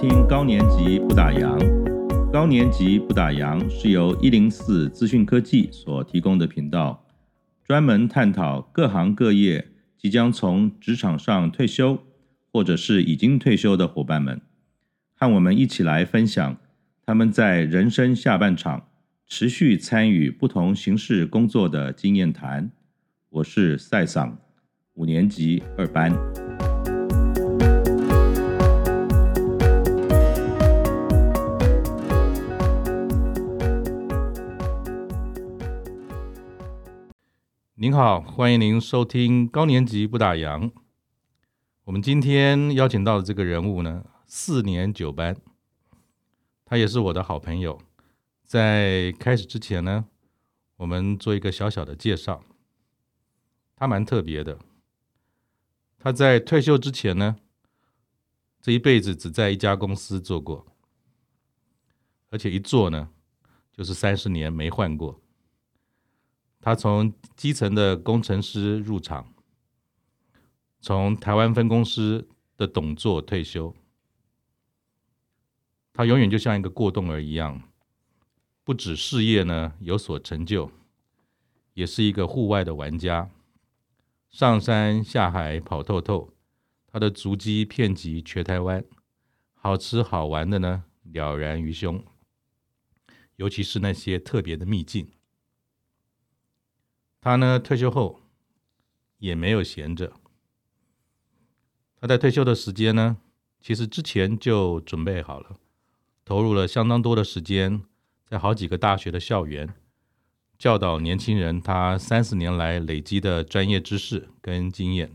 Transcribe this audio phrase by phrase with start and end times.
[0.00, 1.58] 听高年级不打烊。
[2.32, 7.04] 高年级不打烊是由一零四资讯科技所提供的频道，
[7.64, 9.66] 专门探讨各行各业
[9.96, 11.98] 即将从职场上退休，
[12.52, 14.40] 或者是已经退休的伙伴们，
[15.16, 16.56] 和我们一起来分享
[17.04, 18.86] 他们在人生下半场
[19.26, 22.70] 持续参与不同形式工作的经验谈。
[23.30, 24.38] 我是赛桑，
[24.94, 26.47] 五年级二班。
[37.80, 40.72] 您好，欢迎您收听高年级不打烊。
[41.84, 45.36] 我们今天邀请到的这个人物呢，四年九班，
[46.64, 47.80] 他也是我的好朋友。
[48.42, 50.06] 在开始之前呢，
[50.78, 52.42] 我们做一个小小的介绍。
[53.76, 54.58] 他蛮特别的，
[56.00, 57.36] 他在退休之前呢，
[58.60, 60.66] 这一辈子只在一家公司做过，
[62.30, 63.10] 而且一做呢，
[63.70, 65.20] 就是三十年没换过。
[66.68, 69.32] 他从基层的工程师入场，
[70.80, 73.74] 从台湾分公司的董座退休。
[75.94, 77.62] 他永远就像一个过动儿一样，
[78.64, 80.70] 不止事业呢有所成就，
[81.72, 83.30] 也是一个户外的玩家，
[84.28, 86.34] 上山下海跑透透。
[86.88, 88.84] 他的足迹遍及全台湾，
[89.54, 92.04] 好吃好玩的呢了然于胸，
[93.36, 95.10] 尤其是那些特别的秘境。
[97.28, 98.22] 他呢，退休后
[99.18, 100.14] 也没有闲着。
[102.00, 103.18] 他在退休的时间呢，
[103.60, 105.58] 其实之前就准备好了，
[106.24, 107.82] 投入了相当多的时间，
[108.24, 109.74] 在好几个大学的校园
[110.58, 115.12] 教导年轻人他三十年来累积的专业知识跟经验。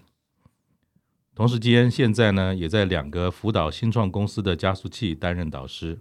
[1.34, 6.00] 同时间，现在呢，也在两个辅导新创公司的加速器担任导师，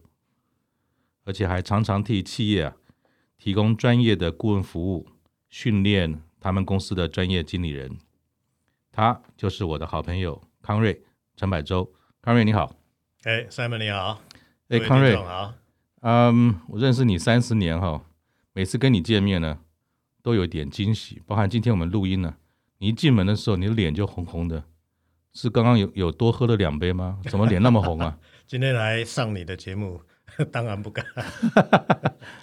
[1.24, 2.76] 而且还常常替企业啊
[3.38, 5.08] 提供专业的顾问服务。
[5.52, 7.98] 训练他们公司的专业经理人，
[8.90, 11.02] 他就是我的好朋友康瑞
[11.36, 11.92] 陈百洲。
[12.22, 12.74] 康瑞你好，
[13.24, 14.18] 哎，Simon 你好，
[14.68, 15.52] 哎，康瑞好，
[16.00, 18.02] 嗯，我认识你三十年哈，
[18.54, 19.58] 每次跟你见面呢，
[20.22, 22.36] 都有点惊喜，包含今天我们录音呢，
[22.78, 24.64] 你一进门的时候，你的脸就红红的，
[25.34, 27.20] 是刚刚有有多喝了两杯吗？
[27.28, 28.18] 怎么脸那么红啊？
[28.48, 30.00] 今天来上你的节目，
[30.50, 31.04] 当然不敢。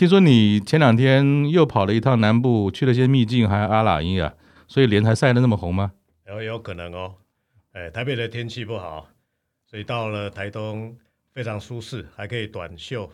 [0.00, 4.32] 听说你前两天又跑了一趟南部，去了些秘境，还有阿拉伊啊，
[4.66, 5.92] 所以脸才晒得那么红吗？
[6.26, 7.16] 有有可能哦，
[7.72, 9.08] 哎，台北的天气不好，
[9.66, 10.96] 所以到了台东
[11.34, 13.10] 非常舒适，还可以短袖、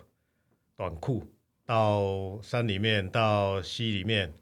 [0.76, 1.24] 短裤
[1.64, 4.32] 到山里面、到溪里面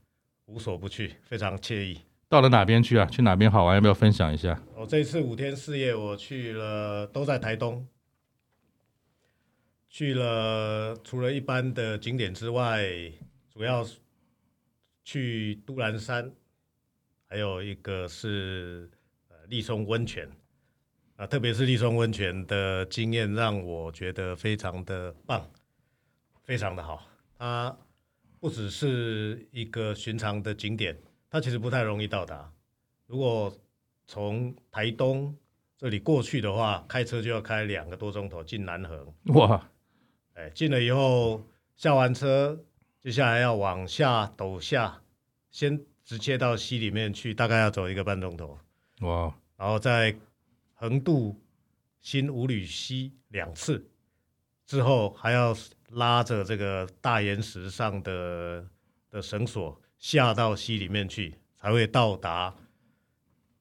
[0.45, 1.99] 无所不去，非常惬意。
[2.29, 3.07] 到了哪边去啊？
[3.07, 3.77] 去哪边好玩？
[3.77, 4.61] 要不要分享一下？
[4.77, 7.87] 我这次五天四夜，我去了，都在台东。
[9.95, 12.85] 去了，除了一般的景点之外，
[13.49, 13.87] 主要
[15.05, 16.33] 去都兰山，
[17.29, 18.91] 还有一个是
[19.29, 20.29] 呃立松温泉
[21.15, 25.49] 啊，特别是立松温泉的经验让我觉得非常的棒，
[26.43, 27.09] 非常的好。
[27.39, 27.79] 它
[28.41, 31.01] 不只是一个寻常的景点，
[31.31, 32.53] 它其实不太容易到达。
[33.07, 33.57] 如果
[34.09, 35.33] 从台东
[35.79, 39.15] 这里过去的话，开车就要开两个多钟头进南横。
[39.37, 39.71] 哇！
[40.35, 41.43] 哎，进了以后
[41.77, 42.61] 下完车，
[43.01, 45.01] 接下来要往下陡下，
[45.51, 48.59] 先直接到溪里面去，大概要走一个半钟头。
[49.03, 49.33] 哇！
[49.57, 50.15] 然后再
[50.75, 51.41] 横渡
[52.01, 53.87] 新五里溪两次，
[54.67, 55.57] 之后还要
[55.91, 58.67] 拉着这个大岩石上的
[59.11, 62.53] 的绳索下到溪里面去，才会到达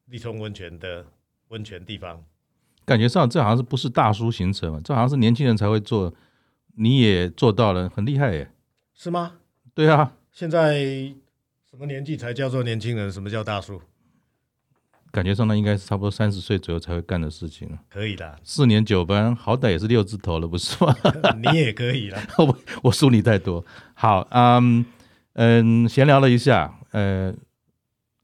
[0.05, 1.05] 立冲温泉的
[1.49, 2.25] 温泉地方。
[2.83, 4.81] 感觉上这好像是不是大叔行程嘛？
[4.83, 6.11] 这好像是年轻人才会做。
[6.75, 8.51] 你也做到了，很厉害耶，
[8.93, 9.33] 是吗？
[9.73, 10.83] 对啊，现在
[11.69, 13.11] 什么年纪才叫做年轻人？
[13.11, 13.81] 什么叫大叔？
[15.11, 17.69] 感觉上呢应该是差不多三十岁左右才会干的事情。
[17.89, 20.95] 可以的，四年九班，好歹也是六字头了，不是吗？
[21.37, 23.63] 你也可以了， 我我输你太多。
[23.93, 24.83] 好，嗯
[25.33, 27.33] 嗯，闲聊了一下，呃，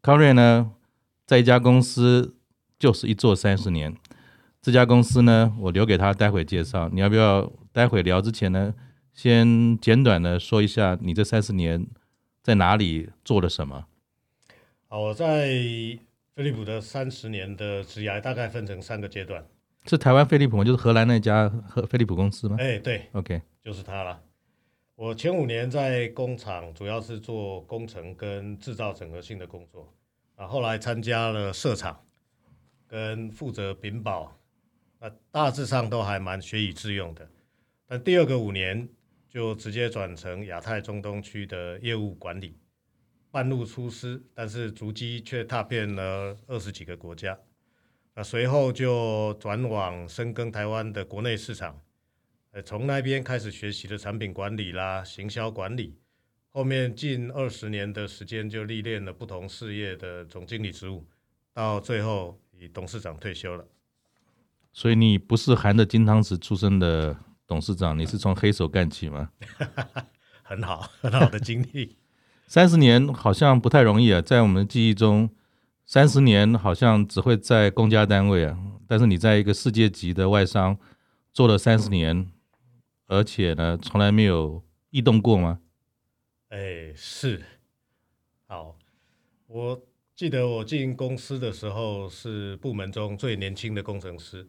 [0.02, 0.72] 康瑞呢，
[1.28, 2.36] 在一家公司
[2.80, 3.96] 就是一做三十年，
[4.60, 7.52] 这家公司呢，我留给他待会介绍，你要不要？
[7.72, 8.74] 待会聊之前呢，
[9.14, 11.88] 先简短的说一下你这三十年
[12.42, 13.86] 在哪里做了什么。
[14.88, 15.48] 好，我在
[16.36, 19.46] 飞利浦的三十年的职涯大概分成三个阶段。
[19.86, 20.64] 是台湾飞利浦吗？
[20.64, 22.58] 就是荷兰那家和飞利浦公司吗？
[22.60, 24.22] 哎，对，OK，就是他了。
[24.96, 29.94] 我前五年在工厂，主要是做工程跟制造整合性的工作
[30.36, 30.46] 啊。
[30.46, 32.04] 后来参加了设厂，
[32.88, 34.38] 跟负责品保
[35.00, 37.30] 那大致上都还蛮学以致用的。
[37.92, 38.88] 但第二个五年
[39.28, 42.56] 就直接转成亚太中东区的业务管理，
[43.32, 47.36] 半路出师，但是足迹却踏遍了二十几个国家。
[48.14, 51.82] 那随后就转往深耕台湾的国内市场，
[52.52, 55.98] 呃，从那边开始学习的产品管理啦、行销管理。
[56.52, 61.04] 后面近二十年的时间就历练了不同事业的总经理职务，
[61.56, 63.66] 到最后以董事长退休了。
[64.72, 67.18] 所以你不是含着金汤匙出生的。
[67.50, 69.32] 董事长，你是从黑手干起吗？
[70.44, 71.98] 很好， 很好的经历。
[72.46, 75.32] 三十年好像不太容易啊，在我们的记忆中，
[75.84, 78.56] 三十年好像只会在公家单位啊。
[78.88, 80.78] 但是你在一个世界级的外商
[81.34, 82.32] 做了三十年，
[83.08, 85.60] 而且呢，从来没有异动过吗？
[86.50, 87.42] 哎，是。
[88.46, 88.78] 好，
[89.48, 89.82] 我
[90.16, 94.48] 记得我进公司的时候是部门中最年轻的工程师。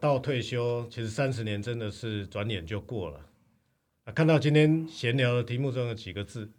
[0.00, 3.20] 到退休，其实三十年真的是转眼就过了。
[4.04, 6.50] 啊，看到今天闲聊的题目中有几个字，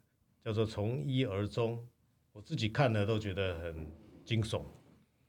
[0.44, 1.86] 叫做“从一而终”，
[2.32, 3.92] 我自己看了都觉得很
[4.24, 4.64] 惊悚。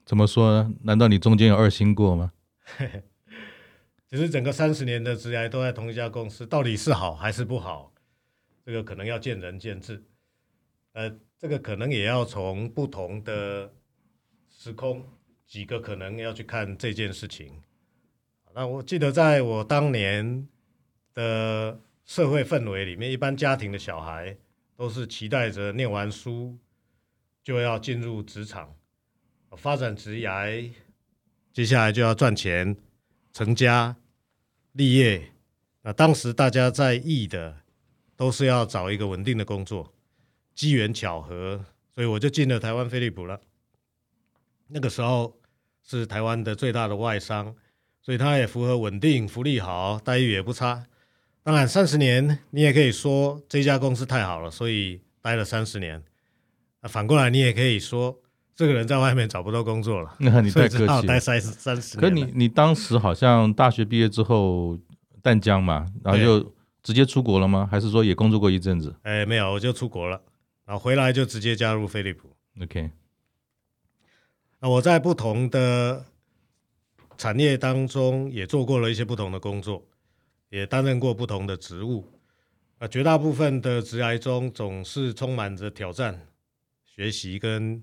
[0.05, 0.73] 怎么说呢？
[0.83, 2.31] 难道你中间有二心过吗？
[4.09, 7.93] 其实整个三十年的职涯都在同一家公司，到底是好还是不好？
[8.65, 10.01] 这个可能要见仁见智。
[10.93, 13.71] 呃，这个可能也要从不同的
[14.49, 15.05] 时空
[15.45, 17.61] 几个可能要去看这件事情。
[18.59, 20.47] 那我记得，在我当年
[21.13, 24.35] 的社会氛围里面，一般家庭的小孩
[24.75, 26.57] 都是期待着念完书
[27.43, 28.75] 就要进入职场，
[29.55, 30.71] 发展职业，
[31.53, 32.75] 接下来就要赚钱、
[33.31, 33.95] 成家、
[34.71, 35.33] 立业。
[35.83, 37.57] 那当时大家在意的
[38.15, 39.93] 都是要找一个稳定的工作，
[40.55, 41.63] 机缘巧合，
[41.93, 43.39] 所以我就进了台湾飞利浦了。
[44.69, 45.39] 那个时候
[45.83, 47.55] 是台湾的最大的外商。
[48.07, 50.85] 所以它也符合稳定、福利好、待遇也不差。
[51.43, 56.01] 当然，三十年你也可以说这家公司太好了，所以待了三十年。
[56.81, 58.17] 那反过来，你也可以说
[58.55, 60.15] 这个人在外面找不到工作了。
[60.19, 62.01] 那 你太客气了，待三十三十年。
[62.01, 64.79] 可你你当时好像大学毕业之后
[65.21, 67.67] 淡江嘛，然后就直接出国了吗？
[67.69, 68.95] 还是说也工作过一阵子？
[69.03, 70.21] 哎，没有，我就出国了，
[70.65, 72.29] 然后回来就直接加入飞利浦。
[72.61, 72.89] OK。
[74.61, 76.05] 那我在不同的。
[77.17, 79.85] 产业当中也做过了一些不同的工作，
[80.49, 82.07] 也担任过不同的职务。
[82.77, 86.27] 啊，绝大部分的职涯中总是充满着挑战、
[86.85, 87.81] 学习跟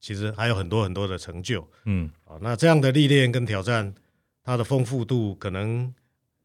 [0.00, 1.68] 其实还有很多很多的成就。
[1.84, 3.94] 嗯，啊，那这样的历练跟挑战，
[4.42, 5.94] 它的丰富度可能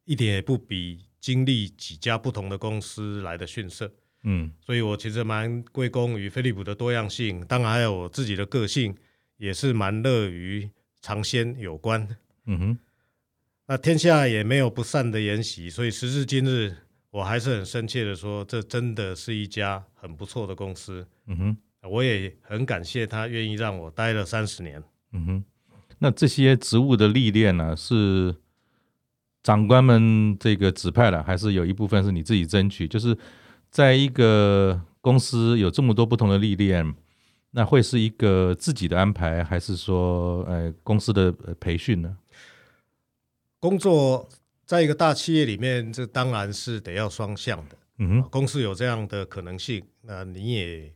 [0.03, 3.89] 一点也不比经历几家不同的公司来的逊色。
[4.23, 8.93] 嗯，所以我其实蛮归功于飞利浦的多样性，当然还有我自己的个性，
[9.37, 10.69] 也是蛮乐于
[11.01, 12.05] 尝鲜有关。
[12.47, 12.77] 嗯哼，
[13.67, 16.75] 那天下也没有不散的筵席，所以时至今日，
[17.09, 21.07] 我还是很深切的说，这真的是一家很不错的公司。
[21.25, 21.57] 嗯哼，
[21.89, 24.83] 我也很感谢他愿意让我待了三十年。
[25.11, 25.43] 嗯哼，
[25.99, 28.35] 那这些职务的历练呢，是
[29.41, 32.87] 长官们这个指派的，还是有一部分是你自己争取？
[32.87, 33.17] 就是
[33.71, 36.93] 在一个公司有这么多不同的历练。
[37.57, 42.17] 那会是一个自己的安排，还是说，呃，公司的培训呢？
[43.59, 44.27] 工作
[44.65, 47.77] 在一个大企业里面，这当然是得要双向的。
[47.97, 50.93] 嗯哼，公司有这样的可能性，那你也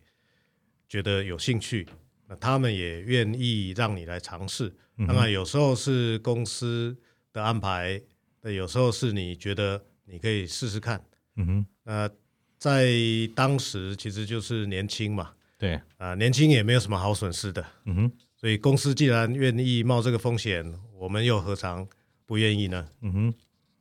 [0.87, 1.87] 觉得有兴趣，
[2.27, 4.73] 那他们也愿意让你来尝试。
[5.07, 6.97] 当然，有时候是公司
[7.31, 8.01] 的安排，
[8.41, 11.01] 那有时候是你觉得你可以试试看。
[11.37, 12.09] 嗯哼，那
[12.57, 12.91] 在
[13.33, 15.31] 当时其实就是年轻嘛。
[15.57, 21.87] 对啊，年轻也没有什么好损失的，嗯哼，所以公司既然愿意冒这个风险，我们又何尝
[22.29, 22.88] 不愿意呢？
[23.01, 23.33] 嗯哼，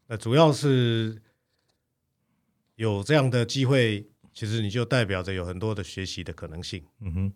[0.06, 1.20] 那主要是
[2.76, 7.32] 有这样的机会，其实你就代表着有很多的学习的可能性，嗯哼，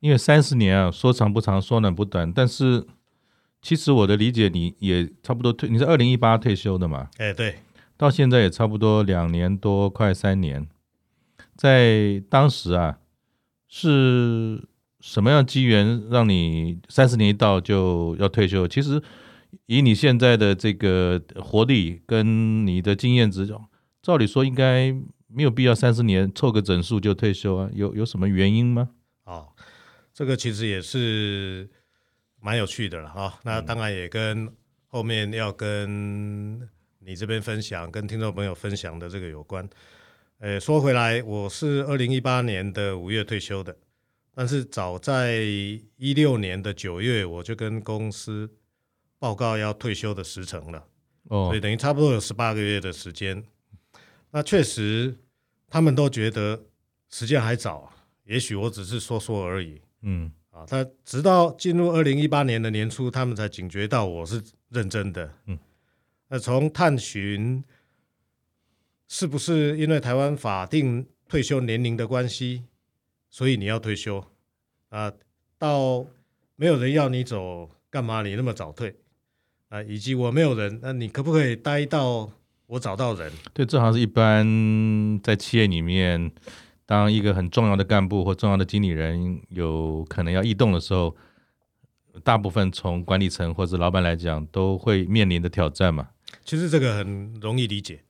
[0.00, 2.86] 因为三十年啊，说长不长，说短不短，但是
[3.60, 7.10] 其实我的理解，你也差不多退，你是二零一八退休的嘛？
[7.18, 7.56] 哎，对，
[7.98, 10.66] 到现在也差不多两年多，快三年，
[11.54, 12.98] 在当时啊。
[13.74, 14.62] 是
[15.00, 18.68] 什么样机缘让你三十年一到就要退休？
[18.68, 19.02] 其实
[19.66, 23.48] 以你现在的这个活力跟你的经验值，
[24.02, 24.92] 照理说应该
[25.28, 27.70] 没有必要三十年凑个整数就退休啊？
[27.72, 28.90] 有有什么原因吗？
[29.24, 29.48] 哦，
[30.12, 31.70] 这个其实也是
[32.40, 33.38] 蛮有趣的了哈。
[33.44, 34.52] 那当然也跟
[34.88, 36.60] 后面要跟
[36.98, 39.66] 你这边分享、跟听众朋友分享的这个有关。
[40.38, 43.76] 呃，说回来，我是二零一八年的五月退休的，
[44.34, 45.40] 但是早在
[45.96, 48.50] 一六年的九月，我就跟公司
[49.22, 50.84] 报告要退休的时程了。
[51.28, 53.40] 哦，所以等于差不多有十八个月的时间。
[54.32, 55.16] 那确实，
[55.70, 56.60] 他们都觉得
[57.08, 57.92] 时间还早，
[58.24, 59.80] 也许我只是说说而已。
[60.00, 65.32] 嗯，啊，他直到进入二零一八年的年初，他们才警觉到我是认真的。
[65.46, 65.56] 嗯，
[66.26, 67.62] 那从探寻
[69.06, 72.64] 是不是因为台湾法定退休年龄的关系，
[73.30, 74.24] 所以你要退休
[74.88, 75.12] 啊？
[75.58, 76.04] 到
[76.56, 78.92] 没有人要你走，干嘛你那么早退？
[79.72, 82.30] 啊，以及我没有人，那你可不可以待到
[82.66, 83.32] 我找到人？
[83.54, 86.30] 对，这好像是一般在企业里面，
[86.84, 91.16] 当一个很重要的干部或重要的经理人有可能要异动的时候，
[92.22, 96.10] 大部分从管理层或者老板来讲，都会面临的挑战嘛。
[96.44, 98.04] 其实这个很容易理解，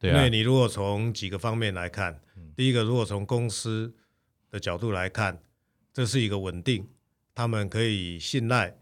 [0.00, 2.18] 对啊，因为你如果从几个方面来看，
[2.56, 3.94] 第一个，如果从公司
[4.50, 5.38] 的角度来看，
[5.92, 6.88] 这是一个稳定，
[7.36, 8.74] 他们可以信赖。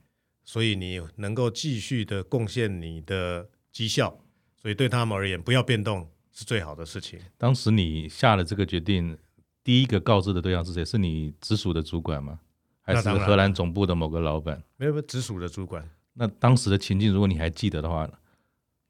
[0.44, 4.18] 所以你能够继续的贡献你的绩效，
[4.61, 7.18] 所以对他们而言，不要变动是最好的事情。
[7.38, 9.16] 当时你下了这个决定，
[9.62, 10.84] 第一个告知的对象是谁？
[10.84, 12.40] 是你直属的主管吗？
[12.82, 14.61] 还是荷兰总部的某个老板？
[14.76, 15.88] 没有，直属的主管。
[16.14, 18.11] 那当时的情境，如果你还记得的话，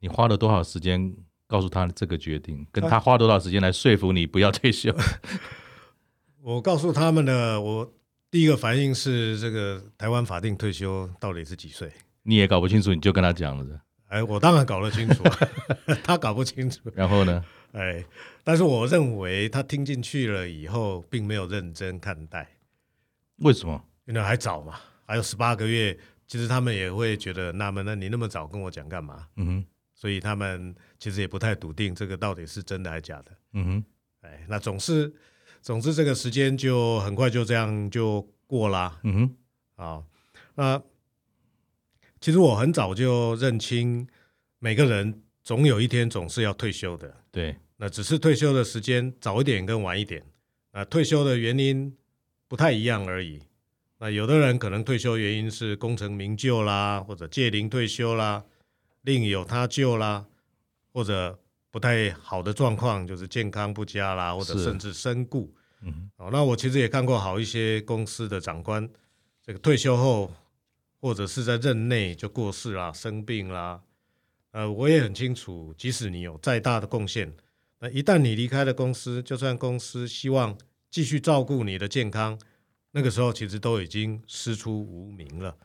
[0.01, 1.15] 你花了多少时间
[1.47, 2.67] 告诉他这个决定？
[2.73, 4.93] 跟他花多少时间来说服你不要退休？
[6.43, 7.93] 我告诉他们的我。
[8.33, 11.93] 第一个反应是这个台湾法定退休到底是几岁？
[12.23, 13.81] 你也搞不清楚，你就跟他讲了。
[14.07, 15.23] 哎，我当然搞得清楚，
[16.03, 16.81] 他搞不清楚。
[16.95, 17.45] 然后呢？
[17.73, 18.03] 哎，
[18.43, 22.57] 但是我认为他听进去了以后，并没有认真看待。
[23.37, 23.85] 为什么？
[24.07, 25.97] 因为还早嘛，还有十八个月。
[26.27, 29.27] 其实他们也会觉得纳闷，那你那么早跟我讲干嘛？
[29.37, 29.67] 嗯哼。
[29.95, 33.33] 所以他们其实也不太笃定这个到底是真的还是假的。
[33.53, 33.85] 嗯哼。
[34.23, 35.13] 哎，那总是。
[35.63, 38.99] 总之，这个时间就很快就这样就过了。
[39.05, 39.15] 嗯
[39.77, 40.03] 哼，啊，
[40.57, 40.83] 那
[42.21, 44.09] 其实我很早就认清，
[44.59, 47.15] 每个人总有一天总是要退休的。
[47.31, 50.25] 对，那只是退休的时间早一点跟晚一点，
[50.73, 51.97] 啊，退休的原因
[52.49, 53.41] 不太一样而已。
[53.99, 58.45] 那有的人可能退休原因是功成名就啦，或者借龄退休啦，
[59.03, 60.27] 另有他救啦，
[60.93, 61.39] 或者。
[61.73, 65.53] 不太好的状况就是健康不佳啦，或者甚至身故。
[65.81, 68.87] 嗯，哦，那我其实也看过好一些公司的长官，
[69.43, 70.31] 这个退休后
[71.01, 73.81] 或者是在任内就过世啦、生病啦。
[74.51, 77.33] 呃，我也很清楚，即使你有再大的贡献，
[77.79, 80.55] 那一旦你离开了公司，就算公司希望
[80.91, 82.39] 继续照顾你的健康，
[82.91, 85.57] 那个时候其实都已经师出无名了。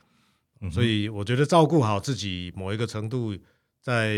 [0.62, 3.38] 嗯，所以我觉得照顾好自己，某一个程度
[3.82, 4.18] 在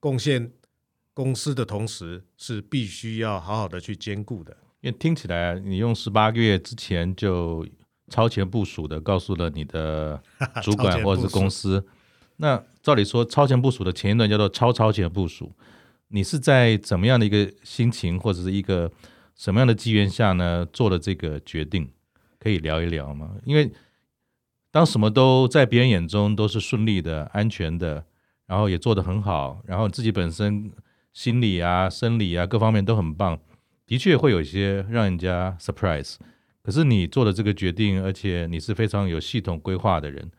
[0.00, 0.50] 贡献。
[1.18, 7.66] 公司的同时是必须要好好的去兼顾的，因为听起来你用十八个月之前就
[8.08, 10.22] 超前部署的告诉了你的
[10.62, 11.84] 主管或者是公司，
[12.36, 15.52] 那照理说超前部署的前一段叫做超超前部署，
[16.06, 18.88] 你是在怎么样的一个心情或者是一个
[19.34, 21.90] 什么样的机缘下呢做了这个决定？
[22.38, 23.32] 可以聊一聊吗？
[23.42, 23.72] 因为
[24.70, 28.04] 当什么都在别人眼中都是顺利的、安全的，
[28.46, 30.70] 然后也做得很好，然后自己本身。
[31.12, 33.40] 心理啊、生理啊，各方面都很棒，
[33.86, 36.16] 的确会有一些让人家 surprise。
[36.62, 40.30] 可是你做的这个决定，而且你是非常有系统规划的人，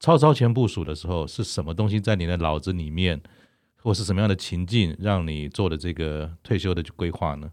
[0.00, 3.20] 超超前部署的时候，是什么东西在你的脑子里面，
[3.76, 7.52] 或是什么样的情境，让你做的这个退休的规划呢？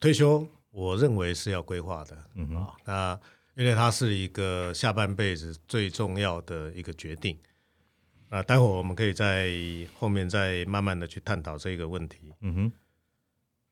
[0.00, 3.20] 退休我认为是要规划的，嗯哼，那
[3.54, 7.38] 因为它是一个下半辈子最重要的一个决定。
[8.28, 9.50] 啊，待会儿我们可以在
[9.98, 12.32] 后面再慢慢的去探讨这个问题。
[12.40, 12.72] 嗯哼，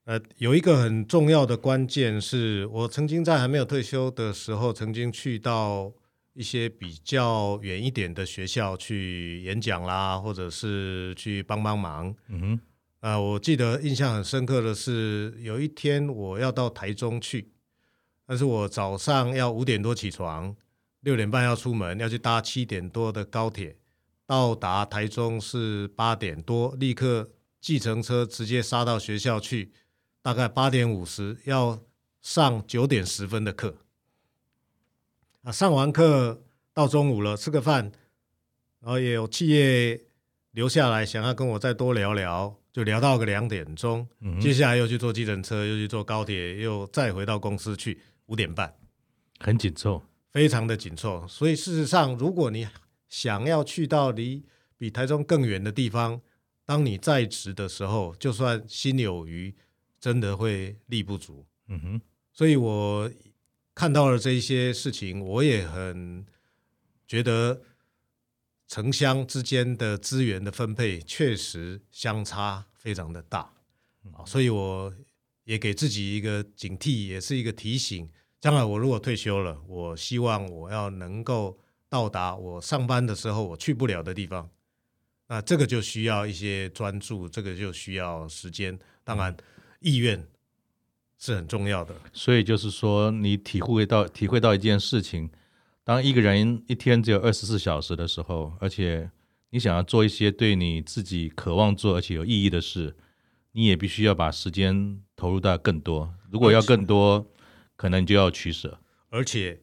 [0.05, 5.93] 呃，有一个很重要的关键是我曾经在还没有退休的时候，曾经去到
[6.35, 12.15] 一些比较远一点的学校去演讲啦，或者是去帮帮忙。
[12.29, 12.61] 嗯哼，
[13.01, 17.51] 啊，我记得印象很深刻的是，有一天我要到台中去，
[18.25, 20.55] 但是我早上要五点多起床，
[21.01, 23.77] 六点半要出门，要去搭七点多的高铁。
[24.27, 29.73] 到达台中是八点多，立刻计程车直接杀到学校去，
[30.23, 31.79] 大概八点五十要
[32.23, 33.77] 上九点十分的课。
[35.43, 37.93] 啊，上完课到中午了，吃个饭，
[38.81, 40.01] 然后也有企业
[40.53, 44.09] 留下来想要跟我再多聊聊，就聊到个两点钟。
[44.21, 48.75] 嗯，接下来又去坐计程车，又去坐高铁，又再回到公司去，五点半，
[49.39, 50.03] 很紧凑，
[50.33, 51.29] 非常的紧凑。
[51.29, 52.67] 所以事实上，如果你
[53.17, 54.43] 想要去到离
[54.77, 56.21] 比台中更远的地方，
[56.65, 59.55] 当你在职的时候，就算心有余，
[60.01, 61.47] 真的会力不足。
[61.69, 62.01] 嗯哼，
[62.33, 63.09] 所以我
[63.73, 66.27] 看到了这一些事情，我也很
[67.07, 67.63] 觉得
[68.67, 73.49] 城乡之间的资源的分配确实相差非常的大
[74.13, 74.93] 啊，所以我
[75.45, 78.11] 也给自己一个警惕，也是一个提醒。
[78.41, 81.57] 将来我如果退休了，我希望我要能够
[81.95, 84.51] 到达我上班的时候我去不了的地方。
[85.29, 89.37] 那这个就需要一些专注，这个就需要时间，当然
[89.79, 90.27] 意愿
[91.17, 91.95] 是很重要的。
[92.13, 95.31] 所以就是说，你体会到体会到一件事情。
[95.85, 99.09] 当一个人一天只有二十四小时的时候，而且
[99.51, 102.97] 你想要做一些对你自己渴望做而且有意义的事，
[103.53, 106.13] 你也必须要把时间投入到更多。
[106.29, 107.25] 如果要更多，
[107.77, 108.81] 可能你就要取舍。
[109.11, 109.61] 而且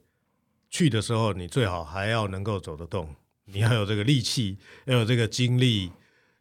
[0.72, 3.14] 去的时候，你最好还要能够走得动，
[3.46, 5.92] 你要有这个力气， 要有这个精力，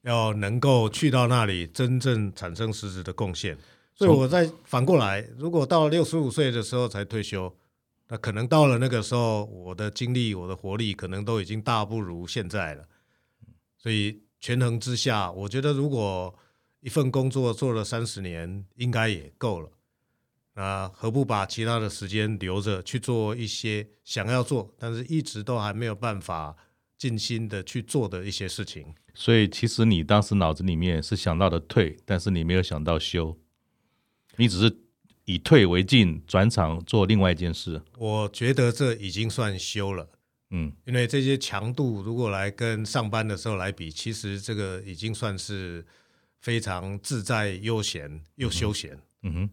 [0.01, 3.59] 要能够去到那里真正产生实质的贡献。
[3.95, 7.55] 所以我在反过来，如果到了六十五岁的时候才退休。
[8.13, 12.85] 那可能到了那个时候，我的精力、我的活力可能都已经大不如现在了。
[13.79, 16.35] 所以权衡之下，我觉得如果
[16.81, 19.71] 一份工作做了三十年，应该也够了。
[20.55, 26.57] 那何不把其他的时间留着去做一些想要做，但是一直都还没有办法
[26.99, 28.95] 尽心的去做的一些事情？
[29.15, 33.37] 所以，其实你当时脑子里面是想到的退，但是你没有想到休，
[34.37, 34.77] 你只是。
[35.27, 37.81] 以退为进，转场做另外一件事。
[37.99, 40.09] 我觉得这已经算休了，
[40.49, 45.87] 嗯，因为这些强度如果来跟上班的时候来比，其实这个已经算是
[46.41, 48.99] 非常自在、悠闲又休闲。
[49.23, 49.51] 嗯哼，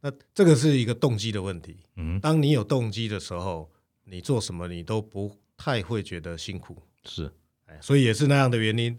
[0.00, 1.76] 那这个是一个动机的问题。
[1.96, 3.70] 嗯，当你有动机的时候，
[4.04, 6.82] 你做什么你都不太会觉得辛苦。
[7.04, 7.30] 是，
[7.66, 8.98] 哎，所以也是那样的原因，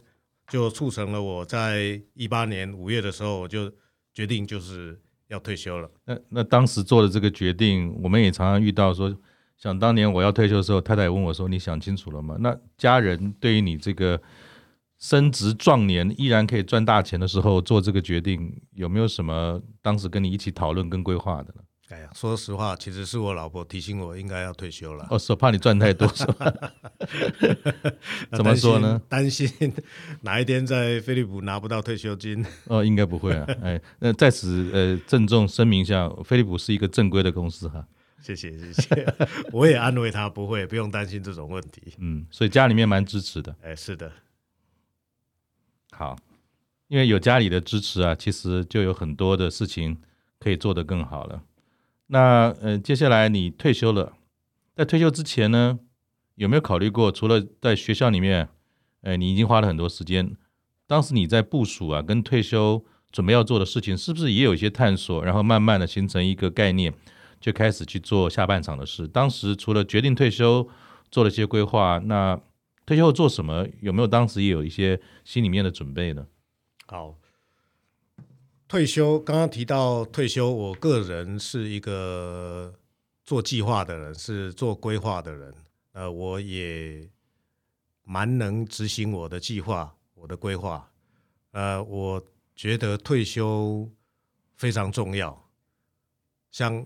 [0.49, 3.71] 就促成了我在一八年五月的时候，我就
[4.13, 4.99] 决定就是。
[5.31, 9.17] 要退休了，那那当时做的这个决定，我们也常常遇到说，
[9.57, 14.21] 想当年我要退休的时候，太太也问我说：“你想清楚了吗？”那家人对于你这个
[15.01, 21.63] 深植壮年依然可以赚大钱的时候做这个决定，有没有什么当时跟你一起讨论跟规划的呢？
[21.89, 25.05] 哎呀，说实话，其实是我老婆提醒我应该要退休了。
[25.09, 26.53] 哦，是怕你赚太多 是吧？
[28.31, 29.01] 怎么说呢？
[29.09, 29.51] 担心
[30.21, 32.45] 哪一天在飞利浦拿不到退休金？
[32.67, 33.45] 哦，应该不会啊。
[33.61, 37.85] 哎，那在此呃郑重声明一下，飞利浦是一个正规的公司哈。
[38.21, 39.15] 谢谢谢谢，
[39.51, 41.95] 我也安慰他不会，不用担心这种问题。
[41.97, 43.53] 嗯，所以家里面蛮支持的。
[43.63, 44.09] 哎，是的。
[45.91, 46.15] 好，
[46.87, 49.97] 因为有家里的支持啊，其实就有很多的事情
[50.39, 51.43] 可以做得更好了。
[52.07, 54.13] 那呃，接下来你退休了，
[54.75, 55.79] 在退休之前呢，
[56.35, 58.49] 有没有考虑过，除了在学校里面，
[59.01, 60.35] 呃，你已经花了很多时间，
[60.87, 66.93] 当时你在部署啊，跟退休准备要做的事情，是不是也有一些探索，然后慢慢的形成一个概念，
[67.39, 69.07] 就开始去做下半场的事？
[69.07, 70.67] 当时除了决定退休，
[71.09, 72.39] 做了些规划，那
[72.91, 73.65] 退休后做什么？
[73.79, 76.27] 有没有当时也有一些心里面的准备呢？
[76.87, 77.17] 好。
[78.67, 82.73] 退休，刚刚提到退休，我个人是一个
[83.23, 85.55] 做计划的人，是做规划的人。
[85.93, 87.09] 呃，我也
[88.03, 90.91] 蛮能执行我的计划，我的规划。
[91.51, 92.21] 呃，我
[92.57, 93.89] 觉得退休
[94.57, 95.49] 非常重要。
[96.51, 96.85] 像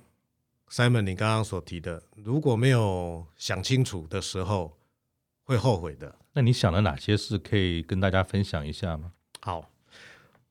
[0.69, 4.77] Simon 你刚刚所提的，如果没有想清楚的时候，
[5.45, 6.13] 会后悔的。
[6.33, 9.13] 那你想了哪些事，可以跟大家分享一下吗？
[9.39, 9.71] 好。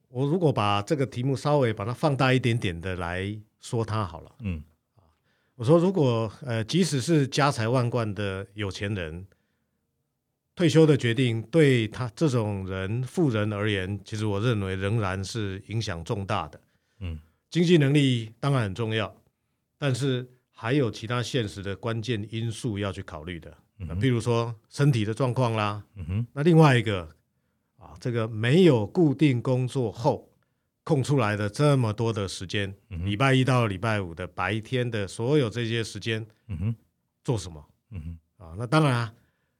[0.08, 4.30] 我如果把这个题目稍微把它放大一点点的来说，它好了。
[4.42, 4.62] 嗯，
[5.56, 9.26] 我说如果呃，即使是家财万贯的有钱人，
[10.54, 16.60] 退休的决定对他这种人富人而言，其实我认为仍然是影响重大的。
[17.00, 17.18] 嗯，
[17.50, 19.12] 经济能力当然很重要，
[19.76, 23.52] 但是还有其他现实的关键因素要去考虑的。
[23.78, 25.84] 嗯，比如说身体的状况啦。
[25.96, 27.08] 嗯哼，那另外一个
[27.76, 27.94] 啊。
[28.00, 30.28] 这个没有固定工作后
[30.82, 36.74] 空出来的这么多的时间，嗯、礼拜一到礼拜五的白天的所有这些时间，嗯哼，
[37.22, 37.64] 做什么？
[37.90, 39.14] 嗯哼，啊，那当然啊，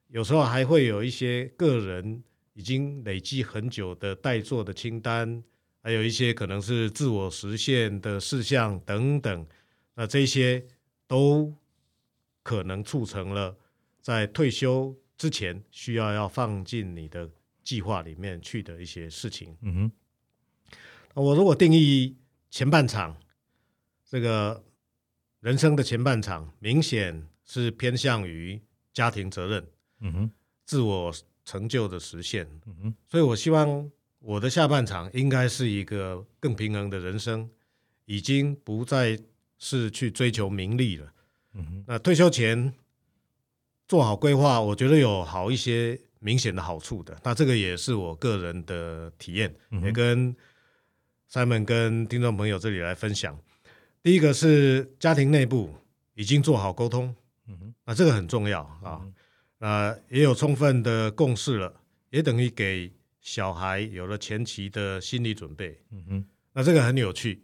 [0.09, 2.23] 有时候还会有一些个人
[2.53, 5.43] 已经累积很久的待做的清单，
[5.81, 9.45] 还有一些可能是自我实现的事项等等，
[9.95, 10.63] 那这些
[11.07, 11.51] 都
[12.43, 13.55] 可能促成了
[14.05, 17.27] 在退休之前需要要放进你的。
[17.65, 19.91] 计划里面去的一些事情，嗯哼，
[21.15, 22.15] 我如果定义
[22.51, 23.17] 前半场，
[24.07, 24.63] 这个
[25.39, 28.61] 人生的前半场，明显是偏向于
[28.93, 29.67] 家庭责任，
[30.01, 30.31] 嗯哼，
[30.63, 31.11] 自我
[31.43, 37.49] 成就的实现，嗯哼，所以我希望我的下半场应该是一个更平衡的人生，
[38.05, 39.19] 已经不再
[39.57, 41.11] 是去追求名利了，
[41.53, 42.71] 嗯哼，那退休前
[43.87, 45.99] 做好规划，我觉得有好一些。
[46.19, 47.15] 明显的好处的。
[47.23, 50.35] 那这个也是我个人的体验，嗯、也跟
[51.31, 53.37] Simon 跟听众朋友这里来分享。
[54.01, 55.71] 第一个是家庭内部
[56.15, 57.15] 已经做好沟通，
[57.47, 59.05] 嗯哼，那这个很重要啊。
[59.59, 61.71] 那、嗯、也有充分的共识了，
[62.09, 66.25] 也等于给小孩有了前期的心理准备，嗯哼。
[66.53, 67.43] 那这个很有趣。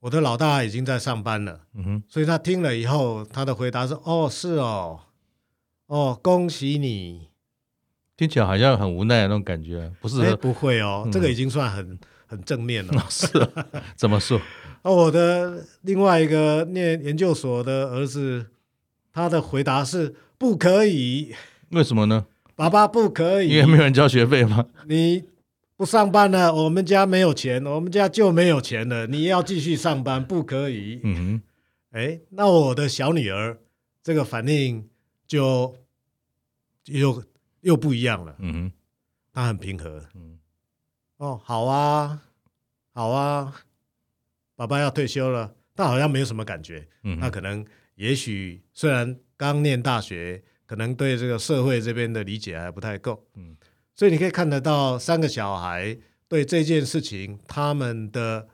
[0.00, 4.98] 我的老大已经在上班了，嗯哼，所以他听了以后，他的回答是：“哦，是哦，
[5.86, 7.28] 哦，恭喜你。”
[8.16, 10.34] 听起来好像很无奈的那种感觉，不是？
[10.36, 13.04] 不会哦，嗯、这个已经算很很正面了。
[13.10, 14.40] 是、啊，怎么说？
[14.82, 18.46] 哦，我的另外一个念研究所的儿子，
[19.12, 21.34] 他的回答是：“不可以。”
[21.72, 22.26] 为什么呢？
[22.54, 24.66] 爸爸不可以，因为没有人交学费吗？
[24.86, 25.24] 你。
[25.78, 29.06] 不上班了，我们家没有钱，我们家就没有钱了。
[29.08, 31.00] 你要继续上班，不可以。
[31.04, 31.42] 嗯哼，
[31.90, 33.58] 哎，那我的小女儿
[34.02, 34.88] 这个反应
[35.26, 35.76] 就
[36.86, 37.22] 又
[37.60, 38.36] 又不一样了。
[38.38, 38.72] 嗯哼，
[39.32, 40.04] 他很平和。
[40.14, 40.38] 嗯，
[41.16, 42.22] 哦，好啊，
[42.92, 43.54] 好啊，
[44.54, 46.88] 爸爸要退休了，但好像没有什么感觉。
[47.02, 47.64] 嗯哼，那可能
[47.96, 53.26] 也许虽然刚念大学，可能对这个社会这边的理解还不太够。
[53.34, 53.56] 嗯。
[53.94, 55.96] 所以你可以看得到，三个小孩
[56.28, 58.46] 对这件事情，他们的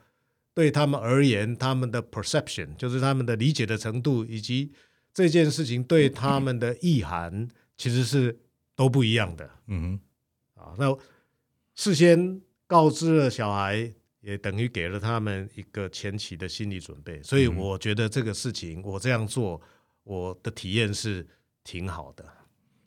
[0.53, 4.71] 对他们而言，他们的 perception 就是他们的理解的程度，以及
[5.13, 7.47] 这件事情对他们的意涵，
[7.77, 8.39] 其实是
[8.75, 9.49] 都不一样的。
[9.67, 9.99] 嗯
[10.55, 10.97] 哼，啊，那
[11.75, 17.21] 事先告知了小孩，也等于给了他们一个前期的心理准备。
[17.21, 19.61] 所以我觉得这个事情，我这样做，
[20.03, 21.27] 我的体验是
[21.63, 22.25] 挺好的。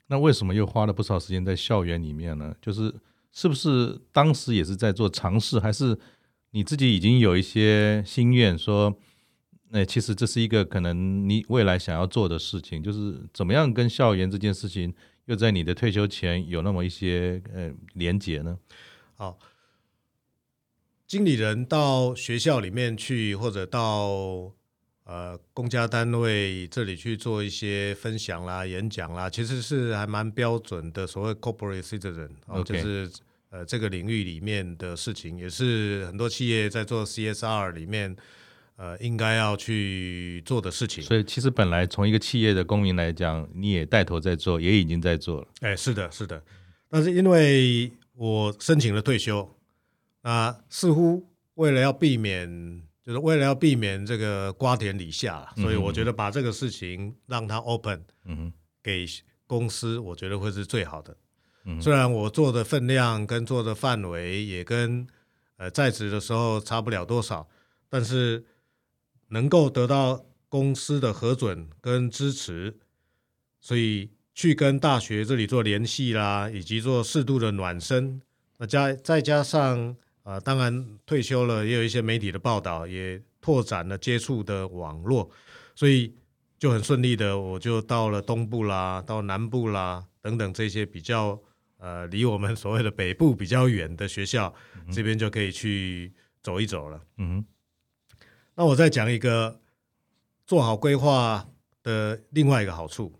[0.07, 2.55] 那为什么又花了不少时间在校园里面呢？
[2.61, 2.93] 就是
[3.31, 5.97] 是不是当时也是在做尝试，还是
[6.51, 8.97] 你自己已经有一些心愿，说，
[9.69, 14.93] 那其实这是一个可能你未来想要做的事情，就是怎么样跟校园这件事情
[15.25, 18.57] 又在你的退休前有那么一些呃连结呢？
[19.15, 19.37] 好，
[21.07, 24.53] 经理人到学校里面去，或者到。
[25.09, 33.09] 呃，公家单位这里去做一些分享啦、演讲啦，其实是还蛮标准的，所谓 corporate citizen，哦，就是
[33.49, 38.13] 呃这个领域里面的事情，也是很多企业在做 CSR 里面
[38.77, 41.03] 呃应该要去做的事情。
[41.03, 45.47] 所以，其实本来从一个企业的公民来讲，你也带头在做，也已经在做了。
[45.59, 46.41] 哎，是的，是的。
[46.89, 49.53] 但是因为我申请了退休，
[50.21, 52.81] 啊，似乎为了要避免。
[53.07, 58.51] 就是为了要避免这个瓜田李下，所以我觉得把这个事情让它 open，嗯
[58.83, 59.05] 给
[59.45, 61.15] 公司，我觉得会是最好的。
[61.79, 65.07] 虽然我做的分量跟做的范围也跟
[65.55, 67.47] 呃在职的时候差不了多少，
[67.87, 68.43] 但是
[69.29, 72.77] 能够得到公司的核准跟支持，
[73.59, 78.21] 所以去跟大学这里做联系啦，以及做适度的暖身，
[78.57, 79.95] 那加再加上。
[80.27, 85.31] 啊，当然退休了，也有一些媒体的报道，也拓展了接触的网络，
[85.73, 86.13] 所以
[86.59, 91.41] 就很顺利的，我就到了东部啦，到南部啦等等这些比较
[91.77, 94.53] 呃离我们所谓的北部比较远的学校，
[94.91, 96.11] 这边就可以去
[96.43, 97.01] 走一走了。
[97.19, 97.45] 嗯哼，
[98.57, 99.59] 那我再讲一个
[100.47, 101.47] 做好规划
[101.83, 103.13] 的另外一个好处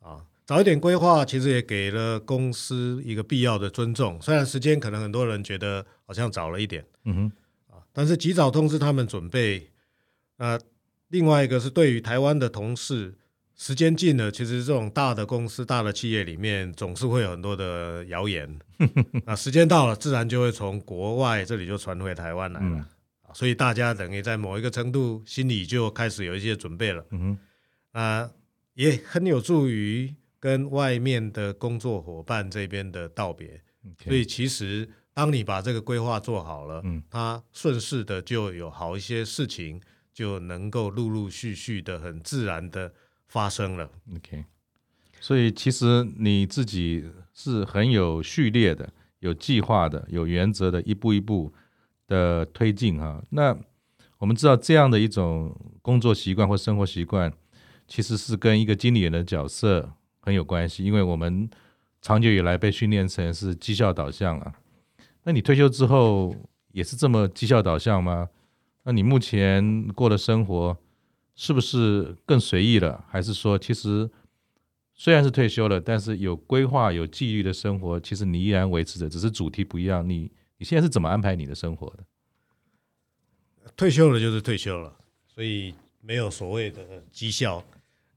[0.00, 0.26] 啊。
[0.44, 4.20] 早一点规划，其实也给了公司一个必要的尊重。
[4.20, 7.32] 虽然时间可能很多人觉得好像早了一点，嗯哼，
[7.76, 9.70] 啊，但是及早通知他们准备。
[10.36, 10.58] 那
[11.08, 13.14] 另外一个是对于台湾的同事，
[13.54, 18.58] 时间近了，其实这种大的公司、大的企业里面，总是会有很多的谣言。
[19.24, 22.88] 那 时间到了，自然就会从国外这里就传回台湾来了。
[23.36, 27.04] 所以大家等于在某一个程度，心里就开始有一些准备了。
[27.10, 27.36] 嗯
[27.92, 28.30] 哼，啊，
[28.74, 30.14] 也很有助于。
[30.38, 33.60] 跟外面的工作伙伴这边的道别.
[34.04, 39.80] 所以其实当你把这个规划做好了，嗯，它顺势的就有好一些事情
[40.12, 42.92] 就能够陆陆续续的很自然的
[43.26, 43.90] 发生了。
[44.14, 44.44] OK，
[45.20, 51.52] 所以其实你自己是很有序列的、有计划的、有原则的，一步一步
[52.06, 53.22] 的推进哈。
[53.30, 53.56] 那
[54.18, 57.32] 我们知道这样的一种工作习惯或生活习惯，
[57.86, 59.92] 其实是跟一个经理人的角色。
[60.20, 61.48] 很有关系，因为我们
[62.02, 64.56] 长久以来被训练成是绩效导向啊。
[65.22, 66.34] 那你退休之后
[66.72, 68.28] 也是这么绩效导向吗？
[68.82, 70.76] 那你目前过的生活
[71.36, 73.04] 是不是更随意了？
[73.08, 74.10] 还是说，其实
[74.96, 80.08] 虽然是退休了，但是有规划、有纪律的生活，其实你依然维持着，只是主题不一样。
[80.08, 82.04] 你你现在是怎么安排你的生活的？
[83.76, 87.64] 退休了就是退休了，所以没有所谓的绩效。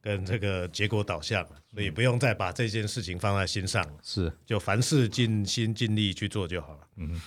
[0.02, 6.88] 跟这个结果导向，所以不用再把这件事情放在心上，是就凡事尽心尽力去做就好了。
[6.96, 7.20] 嗯，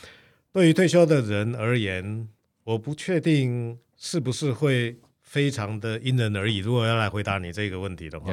[0.50, 2.26] 对于退休的人而言，
[2.64, 6.56] 我不确定是不是会非常的因人而异。
[6.58, 8.32] 如果要来回答你这个问题的话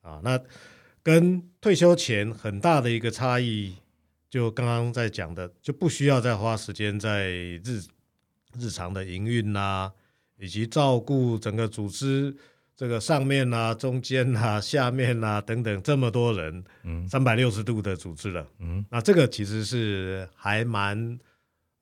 [0.00, 0.38] 啊，那
[1.00, 3.76] 跟退休前很大的一个差异，
[4.34, 7.80] 就刚刚在讲的，就不需要再花时间在日
[8.58, 9.92] 日常的营运呐，
[10.36, 12.36] 以及照顾整个组织。
[12.74, 21.16] 这个上面啊、中间啊、 下面啊等等这么多人，嗯，三百六十度的组织了，嗯，那这个其实是还蛮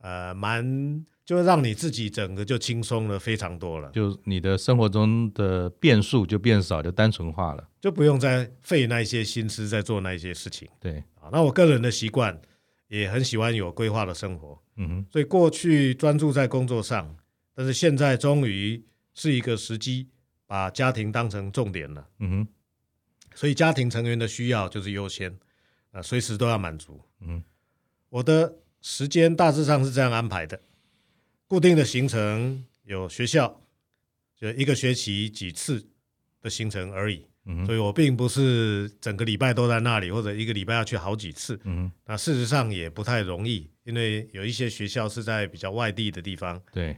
[0.03, 10.69] 呃蛮，就让你自己整个就轻松了非常多了，就你的生活中的变数就变少，就单纯化了，就不用再费那些心思在做那些事情。
[10.79, 12.43] 对啊，那我个人的习惯
[12.89, 17.17] 也很喜欢有规划的生活，嗯哼，所以过去专注在工作上，
[17.55, 20.09] 但是现在终于是一个时机。
[20.45, 22.49] 把家庭当成重点了，嗯哼，
[23.35, 25.35] 所以家庭成员的需要就是优先，
[25.93, 27.43] 啊，随时都要满足，嗯，
[28.11, 30.61] 我的时间大致上是这样安排的，
[31.47, 33.63] 固定的行程有学校，
[34.37, 35.89] 就一个学期几次
[36.43, 46.97] 的行程而已，嗯，所以我并不是整个礼拜都在那里，或者一个礼拜要去好几次，嗯，那事实上也不太容易，因为有一些学校是在比较外地的地方，对，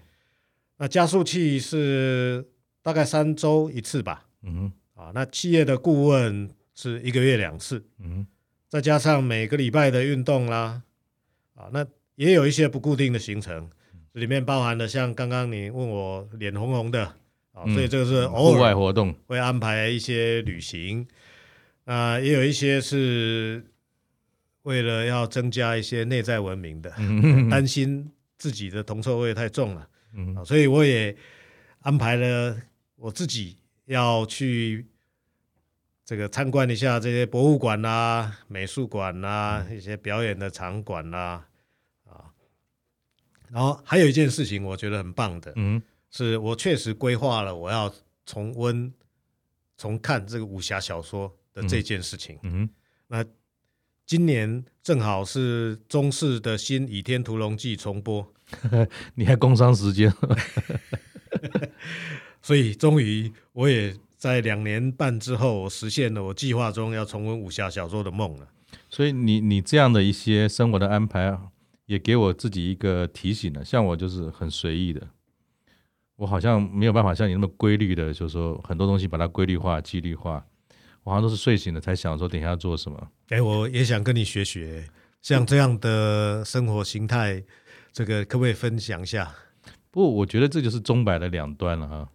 [0.78, 2.48] 那加速器是。
[2.84, 8.26] 大概三周一次吧，嗯哼，啊，那企业的顾问是一个月两次，嗯，
[8.68, 10.82] 再加上每个礼拜的运动啦，
[11.54, 13.70] 啊，那也有一些不固定的行程，
[14.12, 17.14] 里面包含了像刚刚你问我脸红红的，
[17.54, 19.14] 啊，所以这个是偶尔户外活动。
[19.26, 21.06] 会安排一些旅行，
[21.86, 23.64] 啊，也有一些是
[24.64, 26.90] 为了要增加一些内在文明的，
[27.50, 31.16] 担心自己的铜臭味太重了，嗯，所以我也
[31.80, 32.60] 安排了。
[32.96, 34.86] 我自己要去
[36.06, 41.44] 这个参观一下这些博物馆呐、啊、美术馆呐、啊、一些表演的场馆呐，
[42.08, 42.32] 啊，
[43.50, 45.82] 然后还有一件事情我觉得很棒的，嗯，
[46.16, 47.92] 是我确实规划了我要
[48.24, 48.94] 重温、
[49.76, 52.70] 重看这个武侠小说的这件事情，嗯，
[53.08, 53.24] 那
[54.06, 58.32] 今年正好是中视的新《倚天屠龙记》重播，
[59.16, 60.14] 你还工伤时间。
[62.40, 68.48] 所以，终于我也在两年半之后，我实现了我计划中要重温武侠小说的梦了。
[68.88, 71.36] 所以你，你你这样的一些生活的安排，
[71.86, 73.64] 也给我自己一个提醒了。
[73.64, 75.08] 像我就是很随意的，
[76.16, 80.44] 我好像没有办法像你那么规律的，就是说很多东西把它规律化、纪律化。
[81.02, 83.08] 我好像都是睡醒了才想说等一下要做什么。
[83.28, 84.88] 哎，我也想跟你学学，
[85.20, 87.44] 像这样的生活形态，
[87.92, 89.30] 这个可不可以分享一下？
[89.90, 92.08] 不，我觉得这就是钟摆的两端了哈。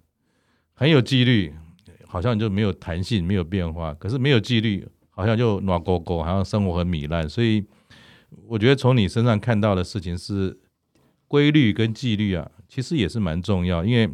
[0.74, 1.54] 很有纪律，
[2.08, 3.94] 好像就没有弹性，没有变化。
[3.94, 7.30] 可是没有纪律，好像就暖勾勾，好像生活很糜烂。
[7.30, 7.64] 所以
[8.48, 10.58] 我觉得从你身上看到的事情是
[11.28, 13.84] 规律跟纪律啊，其实也是蛮重要。
[13.84, 14.10] 因为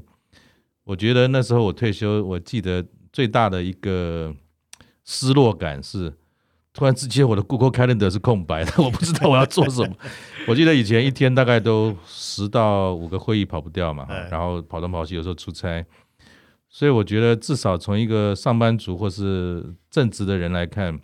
[0.85, 4.33] 我觉得那时候我退休，我记得最大的一个
[5.03, 6.11] 失落感是，
[6.73, 9.95] 突然之间我的 Google Calendar 是空白的， 我不知道我要做什么。
[10.47, 15.85] 我记得以前一天大概都十到五个会议跑不掉嘛，然后跑东跑西，有时候出差。
[16.67, 20.99] 所以我觉得，至少从一个上班族或是正职的人来看，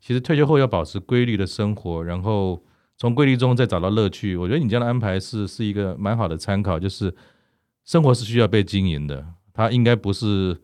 [0.00, 2.62] 其实退休后要保持规律的生活，然后
[3.00, 4.36] 从规律中再找到乐趣。
[4.36, 6.78] 我觉得你这样的安排是是一个蛮好的参考。
[6.78, 7.12] 就是
[7.82, 10.54] 生活是需要被经营的，它应该不是，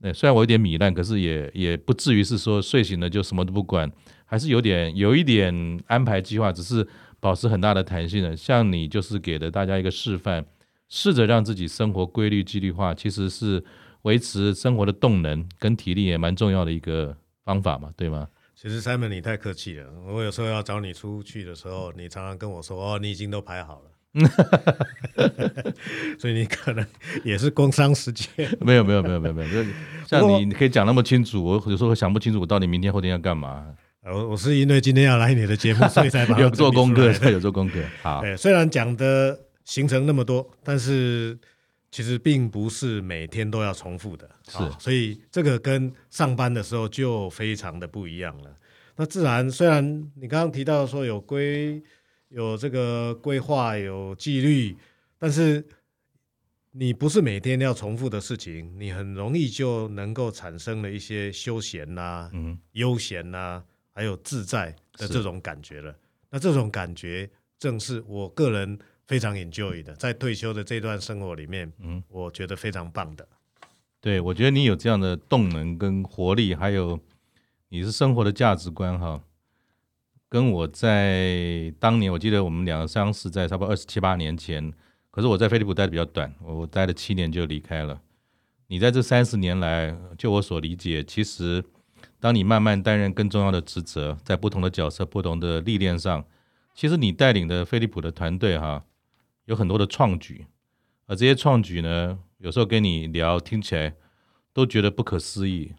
[0.00, 3.92] 诶，虽然我有点糜烂，可是也也不至于是说睡醒了就什么都不管，
[4.24, 6.88] 还是有点有一点安排计划，只是
[7.20, 8.34] 保持很大的弹性的。
[8.34, 10.44] 像你就是给了大家一个示范。
[10.88, 13.60] 试着让自己生活规律、纪律化，其实是
[14.02, 18.28] 维持生活的动能跟体力也蛮重要的一个方法嘛，对吗？
[18.60, 23.90] 其实 Simon 你太客气了，我有时候要找你出去的时候，你常常跟我说：“哦，你已经都排好了。
[26.18, 26.84] ”所以你可能
[27.22, 28.28] 也是工商时间。
[28.60, 29.64] 没有没有没有没有没有，
[30.08, 33.66] 像你你可以讲那么清楚，我有时候会想不清楚我到底明天后天要干嘛。
[34.04, 37.80] 我我是因为今天要来你的节目，所以才把 有做功课，有做功课。
[38.02, 39.40] 好，对，虽然讲的。
[39.66, 41.36] 行程那么多，但是
[41.90, 48.56] 其实并不是每天都要重复的，是，所以这个跟上班的时候就非常的不一样了。
[48.96, 51.82] 那自然，虽然你刚刚提到说有规、
[52.28, 54.76] 有这个规划、有纪律，
[55.18, 55.64] 但是
[56.72, 65.94] 你不是每天要重复的事情，你很容易就能够产生了一些休闲呐、啊、嗯、悠闲呐、啊，还有自在的这种感觉了。
[66.30, 67.28] 那这种感觉
[67.58, 68.78] 正是我个人。
[69.08, 73.24] 非常 enjoy 的，在退休的这段生活里面，嗯，我觉得非常棒的。
[74.06, 76.96] 对，我觉得你有这样的动能跟活力，还有
[77.70, 79.20] 你是生活的价值观哈，
[80.28, 84.72] 跟我在当年，我记得我们两个相识在差不多二十七八年前，
[85.10, 88.00] 可是我在飞利浦待的比较短，我待了七年就离开了。
[88.68, 91.64] 你在这三十年来，就我所理解，其实
[92.20, 96.24] 当你慢慢担任更重要的职责，在不同的角色、不同的历练上，
[96.76, 98.84] 其实你带领的飞利浦的团队哈，
[99.46, 100.46] 有很多的创举，
[101.06, 103.94] 而这些创举呢，有时候跟你聊，听起来
[104.52, 105.74] 都觉得不可思议。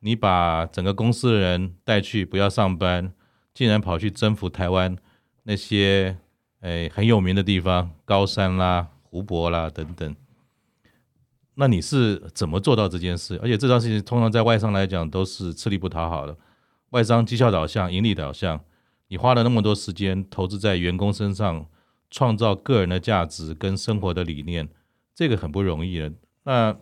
[0.00, 3.12] 你把整个公司的人带去不要上班，
[3.54, 4.94] 竟然跑去征服台湾
[5.44, 6.18] 那些
[6.60, 10.14] 诶很有名的地方，高山啦、湖泊啦等等。
[11.54, 13.38] 那你是怎么做到这件事？
[13.42, 16.36] 而且这件事情通常在外商来讲都是吃力不讨好的。
[16.90, 18.62] 外商绩效导向、盈利导向，
[19.08, 21.66] 你花了那么多时间投资在员工身上，
[22.10, 24.68] 创造个人的价值跟生活的理念，
[25.14, 26.12] 这个很不容易的。
[26.44, 26.76] 那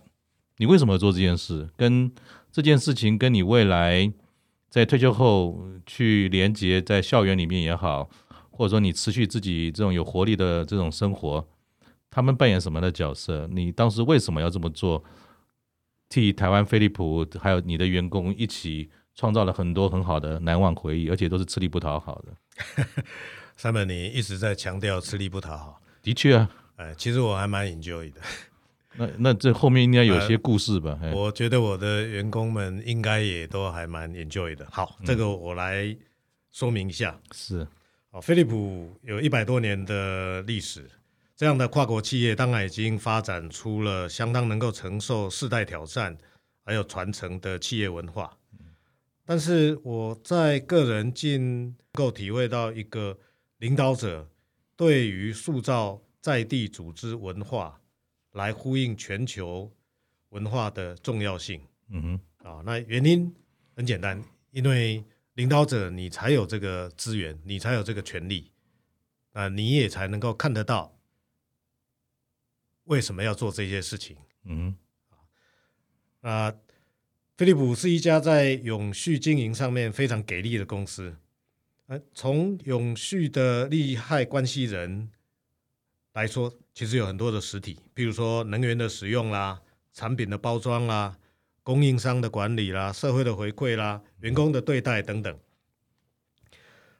[0.57, 1.69] 你为什么要做这件事？
[1.77, 2.11] 跟
[2.51, 4.13] 这件事情跟你未来
[4.69, 8.09] 在退休后去连接在校园里面也好，
[8.51, 11.47] 或者说你持续自己这种有活力的这种生活。
[12.11, 13.49] 他们扮演什么的角色？
[13.51, 15.03] 你当时为什么要这么做？
[16.09, 22.37] 替台湾飞利浦还有你的员工一起创造了很多很好的难忘回忆，而且都是吃力不讨好的。
[23.59, 25.81] Simon，你一直在强调吃力不讨好。
[26.03, 28.21] 的确啊，哎，其实我还蛮 enjoy 的。
[28.97, 30.99] 那那这后面应该有些故事吧？
[31.01, 34.67] 呃、我觉得我的员工们应该也都还蛮 enjoy 的。
[34.71, 35.97] 好，这个我来
[36.51, 37.19] 说明一下。
[37.23, 37.69] 嗯、是，
[38.11, 40.91] 哦，飞利浦有一百多年的历史。
[41.35, 46.17] 这样的跨国企业当然已经发展出了相当能够承受世代挑战，
[46.65, 48.37] 还有传承的企业文化。
[49.25, 53.17] 但是我在个人竟能够体会到一个
[53.59, 54.29] 领导者
[54.77, 57.83] 对于塑造在地组织文化
[58.31, 59.71] 来呼应全球
[60.29, 61.61] 文化的重要性。
[61.91, 62.03] 嗯
[62.39, 63.35] 哼，啊，那原因
[63.75, 65.05] 很简单，因为
[65.35, 68.53] 领导者你才有这个资源，你才有这个权利，
[69.33, 70.97] 啊，你也才能够看得到。
[72.85, 74.17] 为什么要做这些事情？
[74.45, 74.77] 嗯
[76.21, 76.55] 哼，啊，
[77.37, 81.17] 飞利浦是一家在永续经营上面非常给力的公司。
[81.87, 85.11] 啊，从永续的利害关系人
[86.13, 89.61] 来说，其实有很多的实体，比如说能源的使用啦、
[89.93, 91.19] 产品的包装啦、
[91.63, 95.39] 供应商的管理啦、社会的回馈啦、员工的对待等等。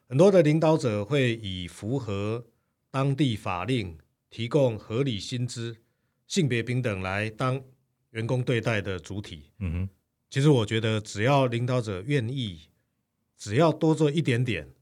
[0.07, 2.45] 很多的领导者会以符合
[2.91, 3.97] 当地法令。
[4.35, 5.77] 提供合理薪资、
[6.25, 7.63] 性别平等来当
[8.09, 9.51] 员工对待的主体。
[9.59, 9.89] 嗯哼，
[10.27, 12.61] 其实我觉得只要领导者愿意，
[13.37, 14.73] 只要多做一点点，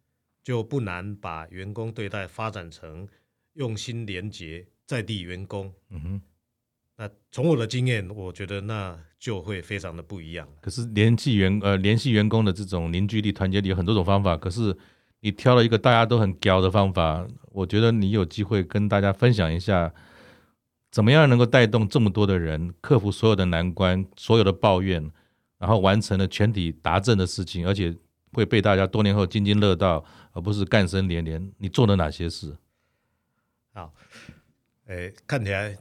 [0.42, 3.06] 就不难把员工对待发展成
[3.54, 5.72] 用心连结在地员工。
[5.90, 6.22] 嗯哼，
[6.98, 10.48] 那从我的经验，我觉得那就会非常的不一样。
[10.62, 14.78] 可是联系员呃联系员工的这种凝聚力、团结力有很多种方法，可是。
[15.24, 19.94] 你挑了一个大家都很屌的方法，我觉得你有机会跟大家分享一下，
[20.90, 25.12] 怎么样能够带动这么多的人克服所有的难关、所有的抱怨，
[25.60, 27.96] 然后完成了全体达阵的事情，而且
[28.34, 31.52] 会被大家多年后津津乐道，而不是干声连连。
[31.60, 32.58] 你做了哪些事？
[33.74, 33.94] 好，
[34.88, 35.78] 诶，看起来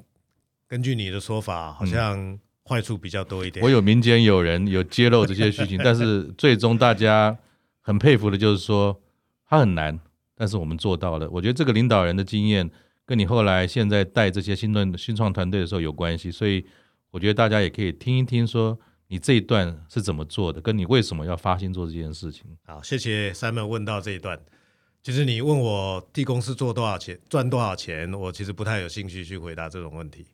[0.66, 3.62] 根据你的说法，好像坏处比较多一点。
[3.62, 7.36] 嗯、我有民间有人有揭露这些事情， 但是最终大家
[7.80, 9.00] 很佩服的就是说。
[9.52, 9.98] 他很难，
[10.36, 11.28] 但是我们做到了。
[11.28, 12.70] 我觉得这个领导人的经验
[13.04, 16.64] 跟你后来现在带这些新论新创团队的时候有关系，所以
[17.10, 22.44] 我觉得大家也可以听一听，说你这一段是怎么做的，跟你为什么要发心做这件事情。
[22.64, 24.40] 好，谢谢 Simon 问到这一段。
[25.02, 30.26] 其实你问我替公司做多少钱、赚多少钱，我其实不太有兴趣去回答这种问题。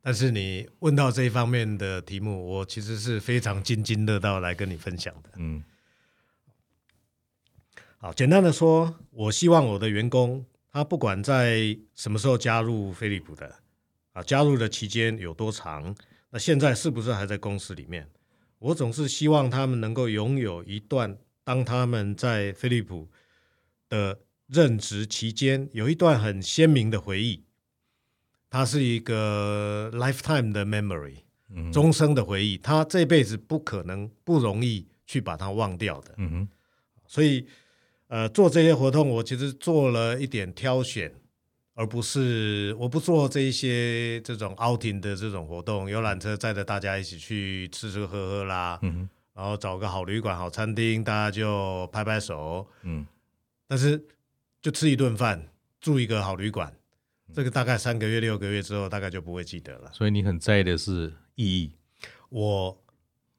[0.00, 5.30] 但是你问到这一方面的题目，我其实是非常津津乐道来跟你分享的。
[5.36, 5.62] 嗯。
[7.98, 13.52] 好，简单的说，我希望我的员工，他不管在什么时候加入飞利浦的，
[14.12, 15.92] 啊，加入的期间有多长，
[16.30, 18.08] 那现在是不是还在公司里面？
[18.60, 23.08] 我总是希望他们能够拥有一段，当他们在飞利浦
[23.88, 27.44] 的任职期间，有一段很鲜明的回忆，
[28.50, 31.16] 它是一个 lifetime 的 memory，
[31.72, 36.14] 终生的回忆，他这辈子不可能不容易去把它忘掉的。
[36.18, 36.48] 嗯哼，
[37.06, 37.46] 所以。
[38.10, 41.14] 呃，做这些活动，我其实做了一点挑选，
[41.74, 49.08] 而不是我不做这一些这种 outing 的这种活动，游览车载着大家一起去吃吃喝喝啦，嗯、哼。
[49.34, 53.06] 然后找个好旅馆、好餐厅，大家就拍拍手，嗯，
[53.68, 54.02] 但是
[54.60, 56.74] 就吃一顿饭，住一个好旅馆，
[57.32, 59.92] 这个大概三个月、六个月之后，大概就不会记得了。
[59.92, 61.72] 所以你很在意的是意义。
[62.30, 62.84] 我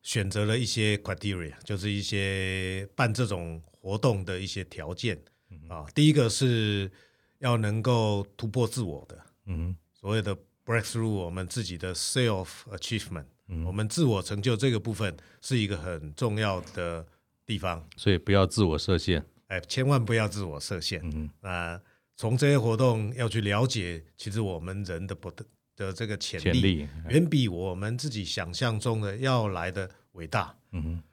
[0.02, 5.20] 选择了一些 criteria，就是一些办这种活动的一些条件
[5.68, 5.86] 啊。
[5.94, 6.90] 第一个是
[7.40, 17.06] 要能够突破自我的，嗯，所谓的 breakthrough，我们自己的 self achievement，嗯，我们自我成就这个部分是一个很重要的
[17.46, 21.82] 地方，所以不要自我设限，哎，千万不要自我设限，嗯啊，
[22.16, 25.32] 从这些活动要去了解，其实我们人的不
[25.76, 31.04] 的这个潜力远比我们自己想象中的要来的伟大，嗯哼。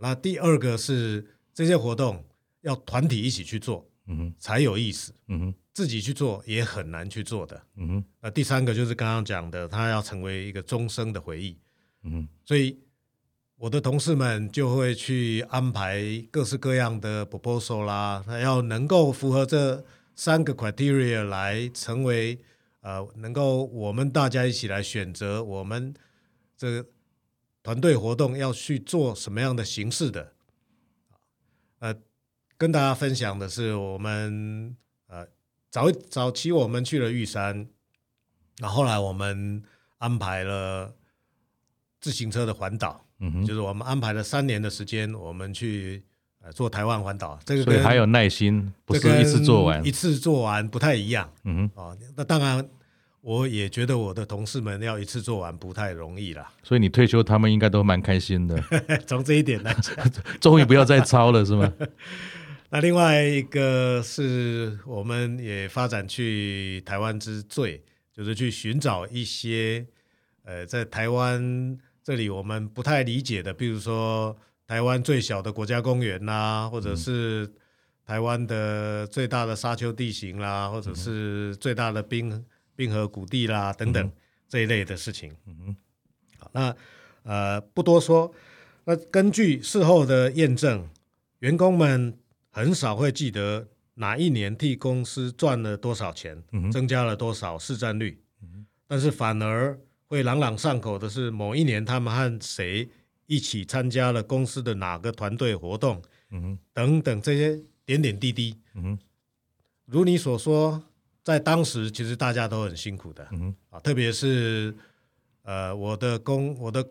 [0.00, 2.24] 那第二个是这些活动
[2.62, 5.54] 要团体一起去做，嗯哼，才有意思，嗯哼。
[5.72, 8.04] 自己去做也很难去做的，嗯哼。
[8.20, 11.56] 那第三个就是刚刚讲的，它要成为一个终生的回忆，
[12.02, 12.28] 嗯哼。
[12.44, 12.76] 所以。
[13.64, 15.98] 我的同事们就会去安排
[16.30, 19.82] 各式各样的 proposal 啦，他要能够符合这
[20.14, 22.38] 三个 criteria 来成为
[22.82, 25.94] 呃，能够我们大家一起来选择我们
[26.58, 26.86] 这个
[27.62, 30.34] 团队活动要去做什么样的形式的。
[31.78, 31.94] 呃，
[32.58, 35.26] 跟大家分享的是，我们呃
[35.70, 37.66] 早早期我们去了玉山，
[38.58, 39.62] 那后来我们
[39.96, 40.94] 安排了
[41.98, 43.03] 自行车的环岛。
[43.24, 46.02] 嗯哼，就是我们安排了三年的时间，我们去
[46.42, 51.32] 呃做台湾环岛，这个所以还有耐心，不是一次做完，一次做完不太一样。
[51.44, 52.68] 嗯哼，哦，那当然，
[53.22, 56.52] 我也觉得我的同事们要一次做完不太容易啦。
[56.62, 58.62] 所以你退休，他们应该都蛮开心的。
[59.08, 59.96] 从这一点来讲，
[60.38, 61.72] 终于不要再操了，是吗？
[62.68, 69.86] 那另外一个是，我们也发展去台湾之最，就是去寻找一些
[70.44, 71.78] 呃，在台湾。
[72.04, 74.36] 这里我们不太理解的，比如说
[74.66, 77.50] 台湾最小的国家公园啦，或者是
[78.04, 82.44] 台湾的最大的沙丘地形啦，或者是最大的冰
[82.76, 84.12] 冰河谷地啦等等
[84.46, 85.34] 这一类的事情。
[85.46, 85.74] 嗯，
[86.38, 86.76] 好，那
[87.22, 88.30] 呃不多说。
[88.84, 90.86] 那根据事后的验证，
[91.38, 92.18] 员工们
[92.50, 98.22] 很少会记得哪一年替公司赚了多少钱，增加了多少市占率，
[98.86, 99.80] 但是反而。
[100.14, 102.88] 会朗朗上口的是某一年他们和谁
[103.26, 106.00] 一起参加了公司的哪个团队活动，
[106.30, 108.98] 嗯哼，等等这些点点滴滴，嗯哼，
[109.86, 110.80] 如你所说，
[111.24, 114.72] 在当时其实大家都很辛苦的，嗯哼，啊，特别是
[115.42, 116.88] 呃我的工我的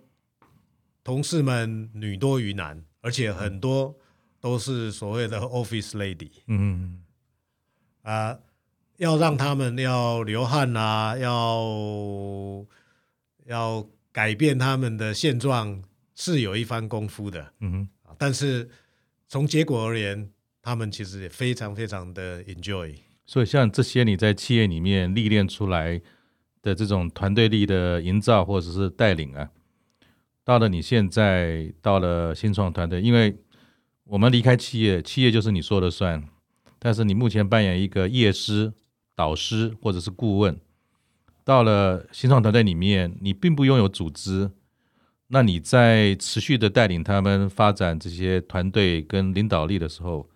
[1.01, 3.95] 同事们女多于男，而且很多
[4.41, 7.01] 都是所谓的 office lady，嗯
[8.03, 8.37] 哼，啊，
[8.97, 12.65] 要让他们要流汗啊，要。
[13.45, 15.81] 要改变他们的现状
[16.15, 18.69] 是有一番功夫的，嗯哼，但是
[19.27, 20.29] 从结果而言，
[20.61, 22.95] 他们其实也非常非常的 enjoy。
[23.25, 26.01] 所以像这些你在企业里面历练出来
[26.61, 29.49] 的这种团队力的营造或者是带领啊，
[30.43, 33.35] 到了你现在到了新创团队，因为
[34.03, 36.23] 我们离开企业，企业就是你说了算，
[36.77, 38.73] 但是你目前扮演一个业师、
[39.15, 40.59] 导师或者是顾问。
[41.43, 44.51] 到了新创团队里面，你并不拥有组织，
[45.27, 50.29] 那你在持续的带领他们发展这些团队跟领导力的时候，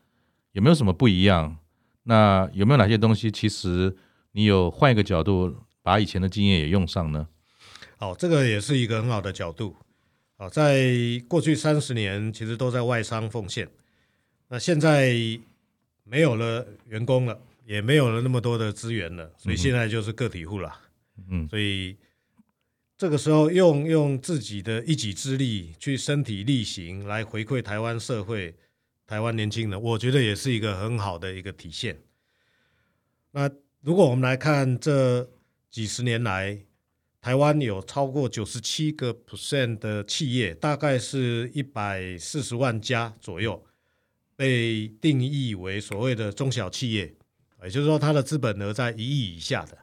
[0.51, 1.57] 有没有什么不一样？
[2.03, 3.95] 那有没有哪些东西，其实
[4.31, 7.27] 你有换一个角度，把以前的经验也用上呢？
[7.99, 9.75] 哦，这个也是一个很好的角度。
[10.37, 10.93] 哦，在
[11.27, 13.67] 过去三十年，其实都在外商奉献，
[14.49, 15.15] 那现在
[16.03, 20.73] 没有了员工了，也没有了那么多的资源了，所以现在就是个体户了。
[21.29, 21.97] 嗯，所以
[22.97, 28.55] 这个时候用用自己的一己之力去身体力行来回馈台湾社会、
[29.05, 31.99] 台湾年轻人，我觉得也是一个很好的一个体现。
[33.31, 33.49] 那
[33.81, 35.29] 如果我们来看这
[35.69, 36.59] 几十年来，
[37.19, 43.63] 台湾有超过九十七个 percent 的企业，大概是一百四十万家左右，
[44.35, 47.13] 被定义为所谓的中小企业，
[47.63, 49.77] 也就是说它的资本额在一亿以下的。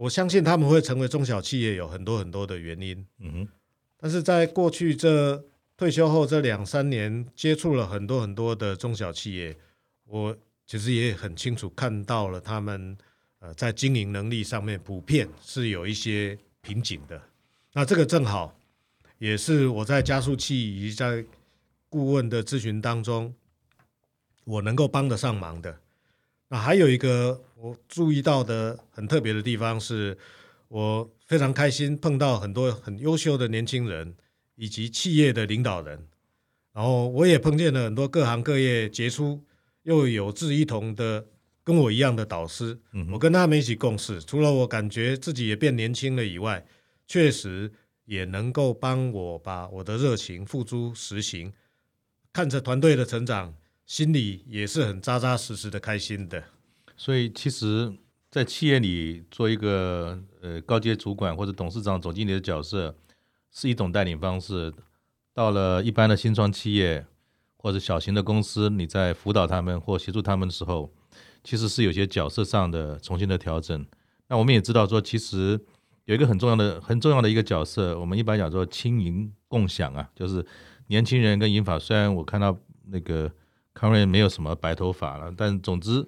[0.00, 3.48] 我相信他们会成为中小企业有很多很多的原因，嗯哼。
[3.98, 5.44] 但是在过去这
[5.76, 9.54] 退休后这两三年，接触了很多很多的中小企业，
[10.06, 10.34] 我
[10.64, 12.96] 其实也很清楚看到了他们
[13.40, 17.20] 呃在经营能力上面普遍是有一些瓶颈的。
[17.74, 18.58] 那这个正好
[19.18, 21.22] 也是我在加速器以及在
[21.90, 23.34] 顾问的咨询当中，
[24.44, 25.78] 我能够帮得上忙的。
[26.50, 30.18] 那还有一个我注意到的很特别的地方是，
[30.68, 34.14] 我非常开心碰到很多很优秀的年轻人
[34.56, 36.06] 以及企业的领导人，
[36.72, 39.42] 然后我也碰见了很多各行各业杰出
[39.84, 41.24] 又有志一同的
[41.62, 42.76] 跟我一样的导师，
[43.12, 46.66] 我跟他们一起共事，除了我感觉自己也变年轻了以外，
[47.06, 47.70] 确实
[48.06, 51.52] 也能够帮我把我的热情付诸实行，
[52.32, 53.54] 看着团队的成长，
[53.90, 56.44] 心里也是很扎扎实实的开心的。
[56.96, 57.92] 所以，其实，
[58.30, 62.94] 在企业里做一个呃高阶主管或者董事长、总经理的角色，
[63.50, 64.72] 是一种带领方式。
[65.34, 67.04] 到了一般的新创企业
[67.56, 70.94] 或者小型的公司，你在辅导他们或协助他们的时候，
[71.42, 73.84] 其实是有些角色上的重新的调整。
[74.28, 75.60] 那我们也知道说，其实
[76.04, 80.46] 有一个很重要的、很重要的一个角色，我们一般讲说轻盈共享啊，就是
[80.86, 81.76] 年轻人跟银发。
[81.76, 83.28] 虽然我看到那个
[83.80, 86.06] 康瑞没有什么白头发了，但总之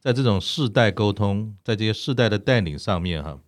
[0.00, 3.38] 在这种世代沟通，在这些世代的带领上面哈，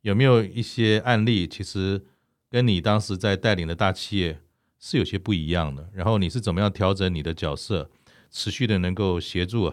[0.00, 2.04] 有没有一些案例，其实
[2.50, 4.40] 跟你当时在带领的大企业
[4.80, 5.88] 是有些不一样的？
[5.92, 7.88] 然后你是怎么样调整你的角色，
[8.28, 9.72] 持续的能够协助？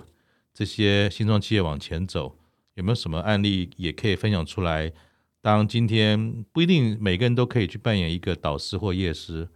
[0.53, 2.37] 这些新创企业往前走，
[2.75, 4.93] 有没有什么案例也可以分享出来？
[5.41, 9.49] 当今天不一定每个人都可以去扮演一个导师或业师，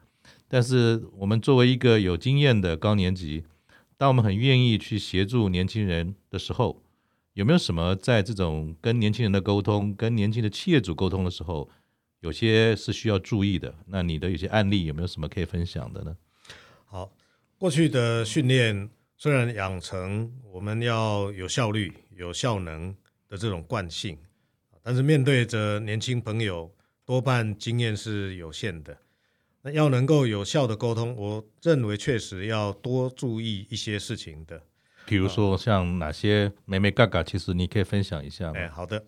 [0.48, 3.44] 但是我们作为一个有经验的高年级，
[3.98, 6.84] 当我们很愿意去协助年轻人的时候，
[7.34, 11.70] 有没有什么在这种跟年轻人的沟通、跟年轻的企业主沟通的时候，
[12.20, 13.74] 有些是需要注意的？
[13.88, 16.16] 那你的有些案例有没有什么可以分享的呢？
[16.86, 17.12] 好，
[17.58, 18.90] 过去的训练。
[19.20, 22.96] 虽然养成我们要有效率、有效能
[23.28, 24.16] 的这种惯性，
[24.84, 26.72] 但是面对着年轻朋友，
[27.04, 28.96] 多半经验是有限的。
[29.68, 34.62] 那要能够有效的沟通，我认为确实要多注意一些事情的。
[35.06, 38.54] 比如说像哪些美眉嘎嘎，其实你可以分享一下吗？
[38.56, 39.04] 哎，好的。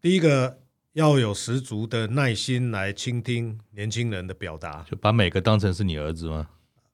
[0.00, 0.58] 第一个
[0.94, 6.48] 要有十足的耐心来倾听年轻人的表达，就把每个当成是你儿子吗？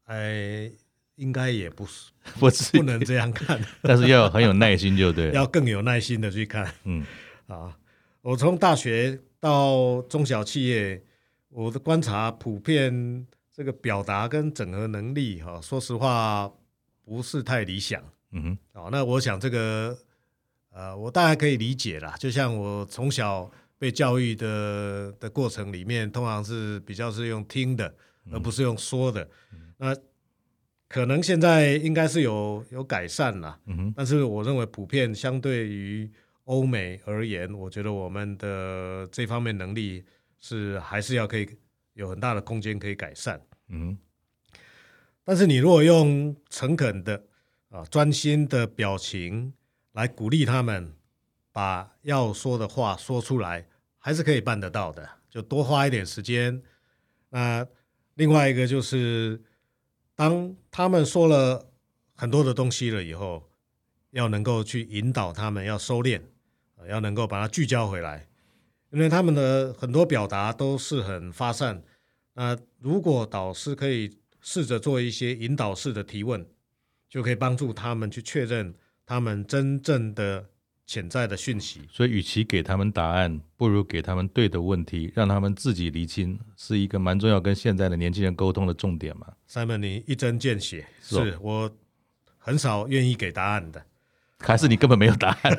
[0.05, 0.71] 哎。
[1.17, 6.71] 应该也不是， 不是不能这样看， 但是要很有耐心，就对， 要更有耐心的去看。
[6.85, 7.03] 嗯，
[7.47, 7.75] 啊，
[8.21, 11.03] 我从大学到中小企业，
[11.57, 16.53] 我的观察普遍这个表达跟整合能力，哈，说实话
[17.03, 18.03] 不是太理想。
[18.33, 19.97] 嗯哼，哦，那我想这个，
[20.71, 22.15] 呃，我大概可以理解啦。
[22.19, 27.95] 就像我从小被教育的的过程里面，通常是比较是用听的，
[28.31, 29.27] 而不是用说的。
[29.55, 29.97] 嗯、那
[30.91, 36.11] 可能现在应该是有有改善了，嗯哼，但是我认为普遍相对于
[36.45, 40.05] 欧美而言，我觉得我们的这方面能力
[40.39, 41.49] 是还是要可以
[41.95, 43.97] 有很大的空间可以改善，嗯，
[45.25, 47.25] 但是你如果用诚恳的
[47.71, 49.53] 啊专心的表情
[49.93, 50.95] 来鼓励他们，
[51.53, 53.67] 把要说的话说出来，
[53.99, 56.63] 还是可以办得到的，就多花一点时间。
[57.31, 57.67] 那
[58.15, 59.43] 另外一个就是。
[60.19, 61.71] 当他们说了
[62.15, 63.51] 很多的东西了以后，
[64.13, 66.23] 要能够去引导他们，要收敛，
[66.89, 68.26] 要能够把它聚焦回来，
[68.97, 71.83] 因为他们的很多表达都是很发散。
[72.33, 76.47] 那如果导师可以试着做一些引导式的提问，
[77.07, 78.75] 就可以帮助他们去确认
[79.05, 80.47] 他们真正的。
[80.89, 89.27] 潜在的讯息，所以与其给他们答案，不如给他们对的问题，让他们自己厘清，是一个蛮重要跟现在的年轻人沟通的重点嘛。
[89.51, 91.69] Simon，你一针见血，是，是我
[92.39, 93.85] 很少愿意给答案的，
[94.39, 95.53] 还是你根本没有答案？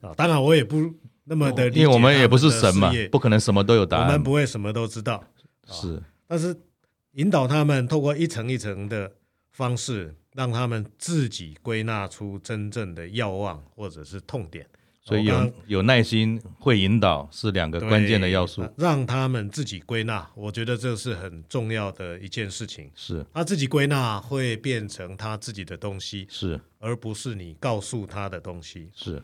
[0.00, 0.92] 啊， 当然我也不
[1.24, 5.24] 那么的因为我们也不是神嘛，不可能什么都有答案，我们不会什么都知道，
[5.68, 6.56] 是，但是
[7.12, 9.12] 引导他们透过一层一层的
[9.50, 10.14] 方式。
[10.34, 14.66] 让他们自己归纳出真正的要望或者是痛点，
[15.00, 18.68] 所以有有耐心会引导是两个关键的要素。
[18.76, 22.90] 让他们自己归纳，我觉得这是很重要的一件事情。
[22.96, 28.90] 是他自己归纳会变成他自己的东西，是而不是你告诉他的东西。
[28.92, 29.22] 是。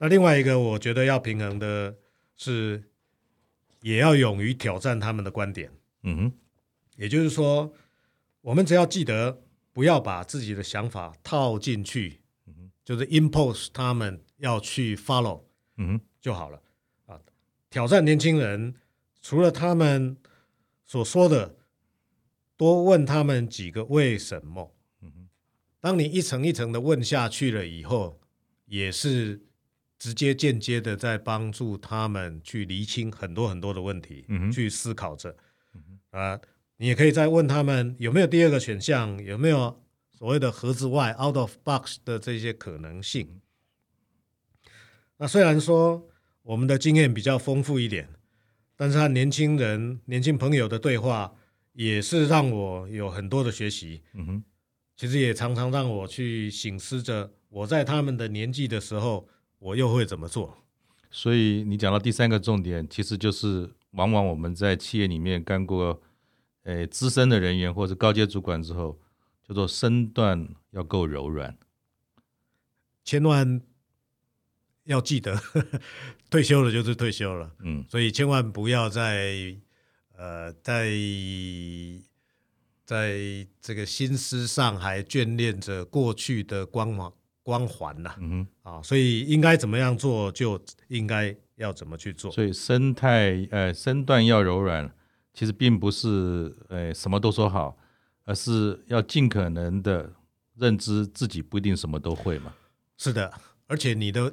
[0.00, 1.96] 那另外一个我觉得要平衡的
[2.36, 2.82] 是，
[3.82, 5.70] 也要勇于挑战他们的观点。
[6.02, 6.32] 嗯哼，
[6.96, 7.72] 也就是说，
[8.40, 9.42] 我们只要记得。
[9.72, 12.20] 不要把自己的想法套进去，
[12.84, 15.44] 就是 impose 他们要去 follow，
[15.76, 16.60] 嗯哼就好了
[17.06, 17.20] 啊。
[17.70, 18.74] 挑战年轻人，
[19.22, 20.16] 除了他们
[20.84, 21.54] 所说的，
[22.56, 24.74] 多问他们几个为什么。
[25.78, 28.20] 当你一层一层的问下去了以后，
[28.66, 29.40] 也是
[30.00, 35.36] 直接间接的在帮助他们去厘清很多很多的问题，去思考着，
[36.10, 36.40] 啊。
[36.78, 43.42] 你也可以再问他们有没有第二个选项，有没有所谓的盒子外 （out of box） 的这些可能性。
[45.18, 46.08] 那虽然说
[46.42, 48.08] 我们的经验比较丰富一点，
[48.76, 51.34] 但是和年轻人、年轻朋友的对话
[51.74, 54.00] 也是让我有很多的学习。
[54.14, 54.44] 嗯哼，
[54.96, 59.28] 其实也常常让我去醒思着，我在他们的年纪的时候，
[59.60, 60.58] 我又会怎么做。
[61.10, 66.02] 所以你讲到第三个重点，其实就是往往我们在企业里面干过，
[66.64, 69.00] 诶，资深的人员或者高阶主管之后，
[69.46, 71.56] 叫做身段要够柔软，
[73.02, 73.60] 千万
[74.84, 75.80] 要记得，呵 呵
[76.30, 79.56] 退休了就是退休了，嗯，所以千万不要在
[80.16, 80.92] 呃，在
[82.84, 87.12] 在这个心思上还眷恋着过去的光芒。
[87.42, 92.30] 光环呐，嗯哼，啊，所以应该怎么样做，就应该要怎么去做。
[92.30, 94.90] 所以生态，呃，身段要柔软，
[95.32, 97.76] 其实并不是，呃，什么都说好，
[98.24, 100.12] 而是要尽可能的
[100.56, 102.52] 认知自己不一定什么都会嘛。
[102.98, 103.32] 是的，
[103.66, 104.32] 而且你的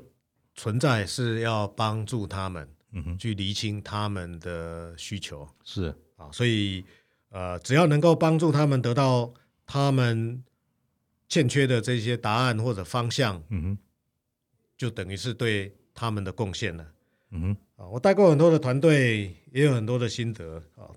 [0.53, 5.47] 存在是要帮助他们，嗯哼，去厘清他们的需求。
[5.64, 6.84] 是啊，所以，
[7.30, 9.34] 呃，只要能够帮助他们得到
[9.66, 10.43] 他们。
[11.30, 13.78] 欠缺的这些答案或者方向，嗯哼，
[14.78, 16.93] 就等于是对他们的贡献了，
[17.32, 17.57] 嗯哼。
[17.75, 20.89] 啊，我带过很多的团队，也有很多的心得啊。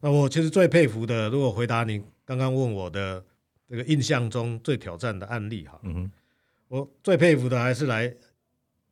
[0.00, 3.24] 那我其实最佩服的，如果回答你刚刚问我的
[3.68, 6.10] 这个印象中最挑战的案例哈，嗯哼，
[6.68, 8.14] 我最佩服的还是来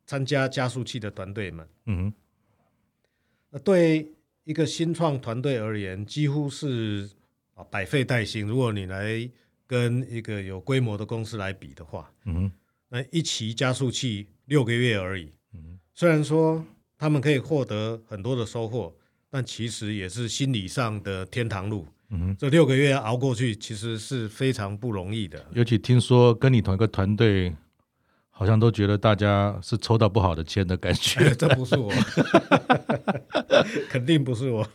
[0.07, 2.13] 参加加速器的团队们，嗯哼。
[3.51, 4.11] 那对
[4.43, 7.07] 一个新创团队而言，几乎是
[7.53, 8.47] 啊百废待兴。
[8.47, 9.29] 如果你来
[9.67, 12.51] 跟一个有规模的公司来比的话，嗯，
[12.89, 16.63] 那一期加速器六个月而已，嗯，虽然说
[16.97, 18.95] 他们可以获得很多的收获，
[19.29, 25.43] 但其实也是心理上的天堂路，嗯，这六个月熬过去其实是非常不容易的。
[25.53, 27.55] 尤其听说跟你同一个团队，
[28.29, 31.91] 好像都觉得大家是抽到不好的签的感觉， 这不是我，
[33.89, 34.67] 肯定不是我。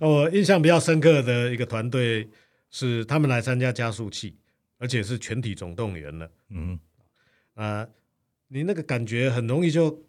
[0.00, 2.30] 我印象比较深刻的一个团队。
[2.74, 4.36] 是他们来参加加速器，
[4.78, 6.28] 而且是全体总动员了。
[6.48, 6.76] 嗯，
[7.54, 7.88] 啊、呃，
[8.48, 10.04] 你那个感觉很容易就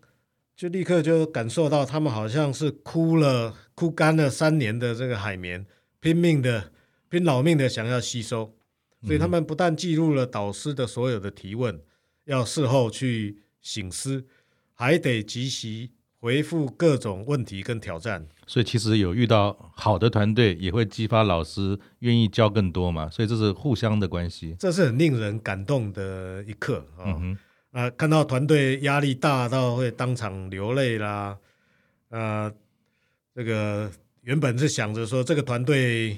[0.55, 5.63] 就立刻就感受到，他们好像是哭了哭干了三年的这个海绵，
[5.99, 6.71] 拼命的
[7.07, 8.57] 拼老命的想要吸收。
[9.03, 11.79] 所以他们不但记录了导师的所有的提问，
[12.23, 14.25] 要事后去醒思，
[14.73, 15.87] 还得及时
[16.25, 18.25] 回复各种问题跟挑战。
[18.47, 23.07] 所以其实有遇到好的团队，也会激发老师愿意教更多嘛。
[23.11, 27.37] 所以这是互相的关系，这是很令人感动的一刻啊、哦嗯哼
[27.73, 27.91] 呃！
[27.91, 31.37] 看到团队压力大到会当场流泪啦，
[32.09, 32.55] 啊、呃，
[33.35, 36.17] 这个原本是想着说，这个团队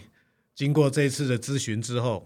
[0.55, 2.25] 经过这一次的咨询之后，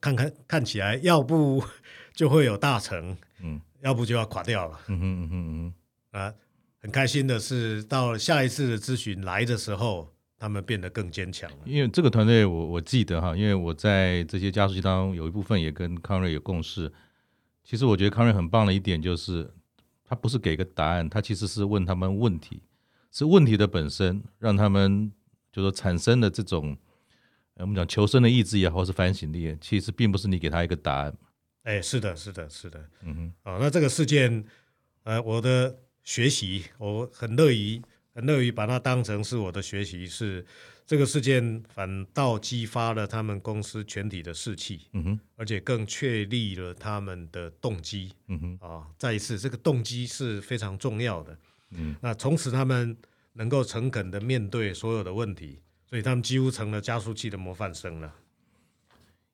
[0.00, 1.62] 看看看起来要不
[2.14, 5.72] 就会有大成，嗯，要不就要垮掉了，嗯哼嗯哼嗯
[6.12, 6.34] 哼啊。
[6.80, 11.58] 呃很开心的是，到下一次的咨询来的时候，他们变得更坚强了。
[11.64, 16.92] 因为这个团队，我我记得哈，因为我在这些加速器当中有一部分也跟康瑞有共识。
[17.64, 19.50] 其实我觉得康瑞很棒的一点就是，
[20.04, 22.62] 他不是给个答案，他其实是问他们问题，
[23.10, 25.12] 是问题的本身让他们
[25.52, 26.76] 就说产生的这种
[27.56, 31.14] 我们讲求生的意志也好，或是反省力，其实并不是你给他一个答案。
[31.64, 34.44] 哎，是的，是的，是的，嗯哼，啊，那这个事件，
[35.02, 35.76] 呃，我的。
[36.08, 37.82] 学习，我很乐意，
[38.14, 40.06] 很乐意把它当成是我的学习。
[40.06, 40.42] 是
[40.86, 51.38] 这个事件反倒激发了他们公司全体的士气，嗯哼，而且更确立了他们的动机，嗯哼，啊，再一次，这个动机是非常重要的，
[51.72, 52.96] 嗯，那从此他们
[53.34, 58.14] 能够诚恳的面对所有的问题，所以他们几乎成了加速器的模范生了。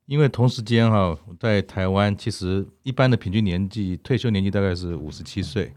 [0.07, 5.73] 因为同时间哈，在台湾其实一般的平均年纪退休年纪大概是五十七岁。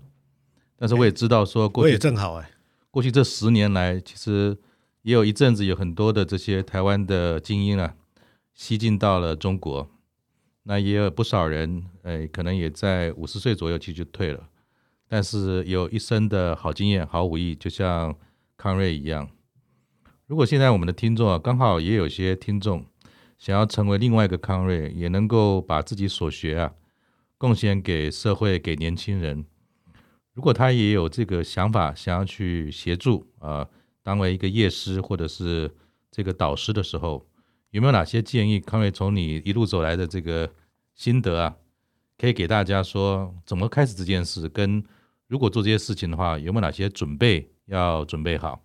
[0.78, 2.52] 但是我也知道，说过去、欸、我也正好哎，
[2.92, 4.56] 过去这十年来，其实
[5.02, 7.96] 也有一阵子有很多的这些台湾的精英啊，
[8.54, 9.90] 西进到了中国，
[10.64, 14.48] 那也有不少人，哎，可能也在五十岁左右其实就退了，
[15.08, 18.16] 但是有一生的好经验、好武艺，就像
[18.56, 19.30] 康瑞一样。
[20.28, 22.86] 如果现在我们的听众啊，刚好也有些听众
[23.38, 26.74] 想要成为另外一个康瑞，也能够把自己所学啊，
[27.38, 29.46] 贡献给社会、给年轻人。
[30.38, 33.70] 如果他也有这个想法，想要去协助啊、呃，
[34.04, 35.76] 当为一个业师或者是
[36.12, 37.28] 这个导师的时候，
[37.72, 38.60] 有没有哪些建议？
[38.60, 40.48] 康瑞从你一路走来的这个
[40.94, 41.58] 心得啊，
[42.20, 44.48] 可以给大家说怎么开始这件事？
[44.48, 44.86] 跟
[45.26, 48.62] 如果做这些事情的话，有没有哪些准备要准备好？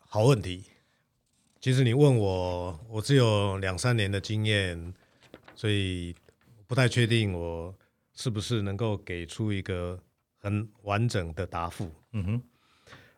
[0.00, 0.62] 好问题。
[1.58, 4.92] 其实你问我，我只有两三年的经验，
[5.54, 6.14] 所以
[6.66, 7.74] 不太确定我。
[8.16, 10.00] 是不是能够给出一个
[10.38, 11.92] 很完整的答复？
[12.12, 12.42] 嗯哼，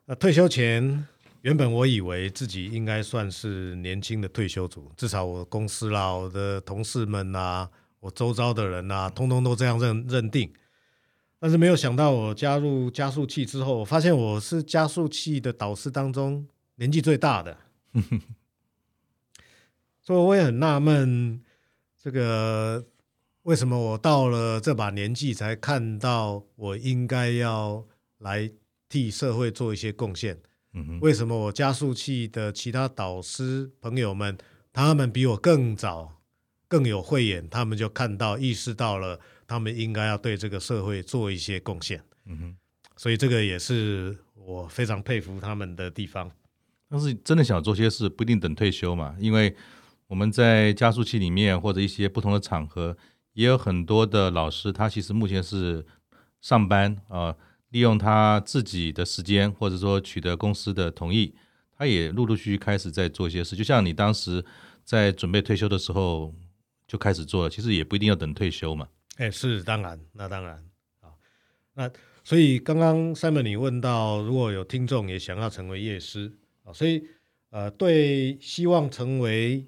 [0.04, 1.06] 那退休前，
[1.42, 7.68] 原本我以为自己应该算是年轻的退休族，至少我公司啦、我的同事们呐、
[8.00, 10.52] 我周遭的人呐，通通都这样认认定。
[11.38, 16.44] 但是没有想到，我加入加速器之后，我发现我是加速器的导师当中
[16.74, 17.56] 年纪最大的，
[20.02, 21.40] 所以我也很纳闷，
[21.96, 22.84] 这个
[23.48, 27.82] 为什么我到了这把年纪才看到我应该要
[28.18, 28.50] 来
[28.90, 30.38] 替社会做一些贡献？
[31.00, 34.36] 为什么我加速器的其他导师朋友们，
[34.70, 36.20] 他们比我更早、
[36.68, 39.18] 更有慧眼，他们就看到、意识到了。
[39.46, 42.56] 他们应该要对这个社会做一些贡献，嗯哼，
[42.98, 46.30] 所以这个也是我非常佩服他们的地方。
[46.90, 49.56] 但是真的想做些事，不一定等退休嘛，因为
[50.06, 52.94] 我们在加速器里面或者一些不同的场合，
[53.38, 55.86] 也有很多的老师，他其实目前是
[56.40, 57.36] 上班啊、
[57.68, 61.32] 利用他自己的时间，或者说取得公司的同意，
[61.76, 63.54] 他也陆陆续续开始在做一些事。
[63.54, 64.44] 就像你当时
[64.82, 66.34] 在准备退休的时候
[66.88, 68.88] 就开始做了，其实也不一定要等退休嘛。
[69.18, 70.56] 哎，是当然，那当然
[71.00, 71.14] 啊，
[71.74, 71.88] 那
[72.24, 76.32] 所以刚刚 Simon 你问到，如果有听众也想要成为业师
[76.64, 77.04] 啊，所以
[77.50, 79.64] 呃，对希望成为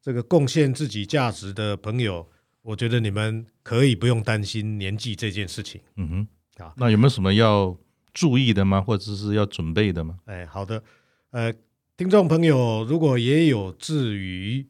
[0.00, 2.26] 这个贡献自己价值的朋友，
[2.66, 5.80] 我觉得你们可以不用担心年纪这件事情。
[5.94, 7.76] 嗯哼，啊，那有没有什么要
[8.12, 8.80] 注意的吗？
[8.80, 10.18] 或者是要准备的吗？
[10.24, 10.82] 哎，好的，
[11.30, 11.54] 呃，
[11.96, 14.66] 听众朋友如果也有至于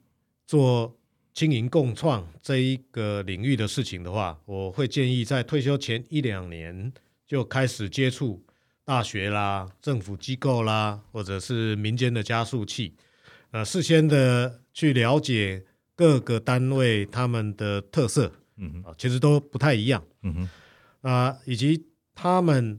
[0.46, 0.94] 做。
[1.36, 6.90] 经营共创这一个领域的事情的话，我会建议在退休前一两年
[7.26, 8.42] 就开始接触
[8.86, 12.94] 大学啦、政府机构啦，或者是民间的加速器，
[13.50, 15.62] 呃，事先的去了解
[15.96, 20.34] 各个单位他们的特色，嗯哼，其实都不太一样，嗯
[21.02, 22.78] 哼，啊，以及他们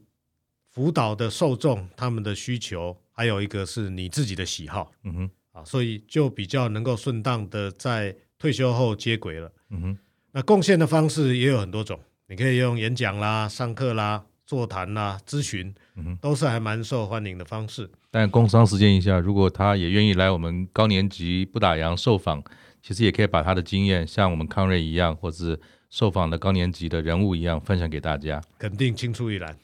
[0.69, 9.97] 辅导的受众、他们的需求，还有一个是你自己的喜好，嗯哼，啊，所以就比较能够顺当的在退休后接轨了，嗯哼，
[10.33, 17.89] 那贡献的方式也有很多种，你可以用演讲啦、上课啦、座谈啦、咨询，嗯哼，都是还蛮受欢迎的方式。
[18.11, 22.43] 但工商时间一下，如果他也愿意来我们高年级不打烊受访，
[22.87, 25.59] 其实也可以把他的经验，像我们康瑞一样，或是
[25.89, 28.41] 受访的高年级的人物一样，分享给大家。
[28.57, 29.57] 肯定青出于蓝。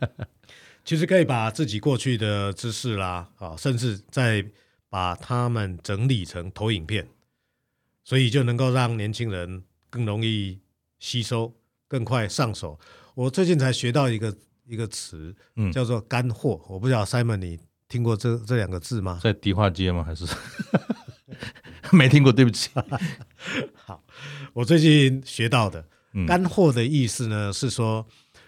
[0.84, 4.44] 其实可以把自己过去的知识啦，啊，甚至再
[4.90, 7.08] 把他们整理成投影片。
[8.04, 10.60] 所以就能够让年轻人更容易
[10.98, 11.54] 吸收，
[11.88, 12.78] 更快上手。
[13.14, 14.36] 我最近才学到一个
[14.66, 16.60] 一个词，嗯，叫做干货。
[16.68, 19.18] 我不知道 Simon 你听过这这两个字吗？
[19.22, 20.04] 在迪化街吗？
[20.04, 20.26] 还是
[21.96, 22.32] 没听过？
[22.32, 22.70] 对不起。
[23.84, 24.02] 好，
[24.54, 25.84] 我最近学到的
[26.26, 28.06] 干货的意思呢，是说，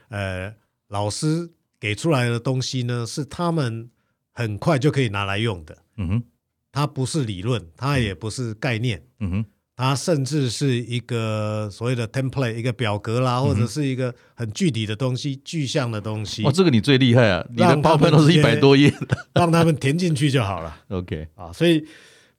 [0.08, 0.54] 呃，
[0.88, 3.90] 老师给出来的东西呢，是他们
[4.32, 5.78] 很快就可以拿来用的。
[5.96, 6.22] 嗯哼。
[6.76, 9.44] 它不是理论，它也不是概念，嗯哼，
[9.76, 16.42] 它甚至是一个所谓的 template，一个表格啦，或者是一个很具体的东西，具象的东西。
[16.42, 17.46] 哇，这个你最厉害啊！
[17.48, 20.76] 你的包本都是一百多页的，让他们填进去就好了。
[20.90, 21.86] OK 啊，所以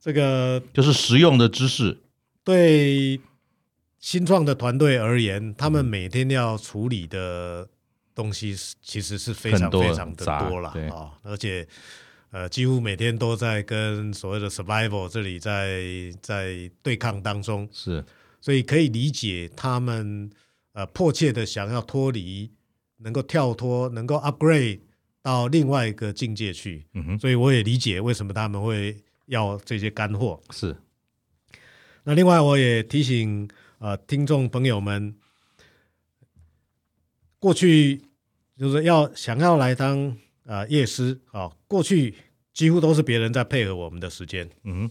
[0.06, 1.97] 这个就是实用的知识。
[2.43, 3.20] 对
[3.97, 7.68] 新创的团队而言，他们每天要处理的
[8.14, 11.68] 东西其实是非常非常的多了啊，而且。
[12.32, 15.80] 呃，几乎每天都在跟所谓的 survival 这里在
[16.22, 18.03] 在对抗当中，是，
[18.41, 20.30] 所以可以理解他们
[20.74, 22.51] 呃迫切的想要脱离，
[22.97, 24.82] 能够跳脱，能够 upgrade
[25.22, 26.86] 到另外一个境界去。
[26.93, 28.97] 嗯哼，所以我也理解为什么他们会
[29.28, 30.41] 要这些干货。
[30.51, 30.76] 是，
[32.03, 33.47] 那另外我也提醒
[33.80, 35.15] 呃听众朋友们，
[37.39, 38.01] 过去
[38.57, 40.15] 就是要想要来当。
[40.47, 42.13] 啊，夜师啊，过去
[42.53, 44.88] 几乎都是别人在配合我们的时间，嗯，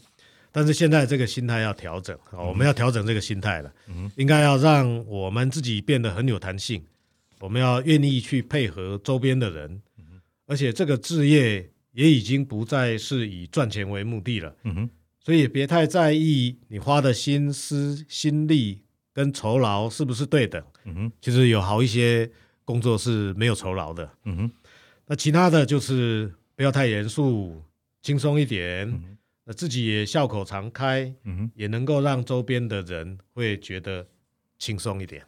[0.51, 6.85] 但是现在这个心态要调整啊，我们要调整这个心态了，嗯，应该要让我们自己变得很有弹性，
[7.39, 18.83] 我们要愿意去配合周边的人，嗯，而且这个置业也已经不再是以赚钱为目的了，嗯哼，所以也别太在意你花的心思、心力
[19.13, 22.31] 跟酬劳是不是对等，嗯哼，其实有好一些
[22.65, 24.51] 工作是没有酬劳的，嗯哼。
[25.07, 27.63] 那其他的就是不要太严肃，
[28.03, 34.07] 轻松一点，嗯、那自己也笑口常开，嗯，也能够让周边的人会觉得
[34.59, 35.23] 轻松一点。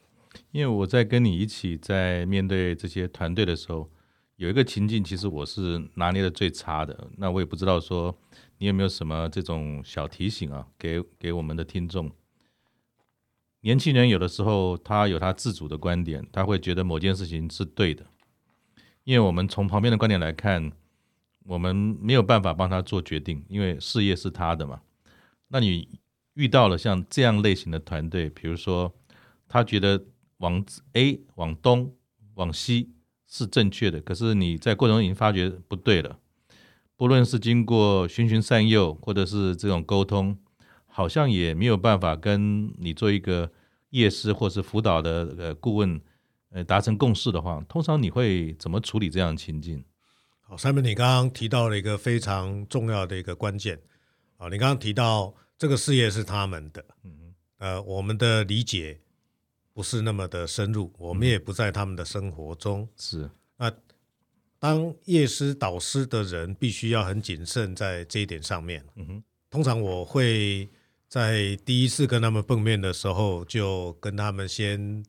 [0.50, 3.90] 因为我在跟你一起在面对这些团队的时候，
[4.36, 7.08] 有一个情境，其实我是拿捏的最差的。
[7.16, 8.16] 那我也不知道说
[8.58, 12.10] 你有没有什么这种小提醒啊，给给我们的听众。
[13.60, 18.06] 年轻人有的时候他有他自主的观点，他会觉得某件事情是对的。
[19.04, 20.70] 因为我们从旁边的观点来看，
[21.44, 24.82] 我们没有办法帮他做决定，因为事业是他的嘛。
[25.48, 25.98] 那你
[26.34, 28.92] 遇到了像这样类型的团队，比如说
[29.48, 30.04] 他觉得
[30.38, 30.62] 往
[30.92, 31.94] A 往东
[32.34, 32.90] 往西
[33.28, 36.18] 是正确的，可是你在过程中已经发觉不对了。
[36.96, 40.38] 不论是经过循循善诱，或者是这种沟通，
[40.86, 43.52] 好像也没有办法跟你做一个
[43.90, 46.00] 业师或是辅导的呃顾问
[46.50, 49.84] 呃达成共识的话，通常你会怎么处理这样的情境？
[50.40, 53.78] 好，Simon，你刚刚提到了一个非常重要的一个关键
[54.38, 59.00] 啊，你刚刚提到这个事业是他们的，嗯，呃，我们的理解
[59.76, 63.70] 不是那么的深入，我们也不在他们的生活中，嗯、是那。
[64.58, 68.82] 当夜师导师的人，必须要很谨慎在这一点上面。
[68.94, 70.66] 嗯哼，通常我会
[71.08, 75.04] 在第一次跟他们碰面的时候，就跟他们先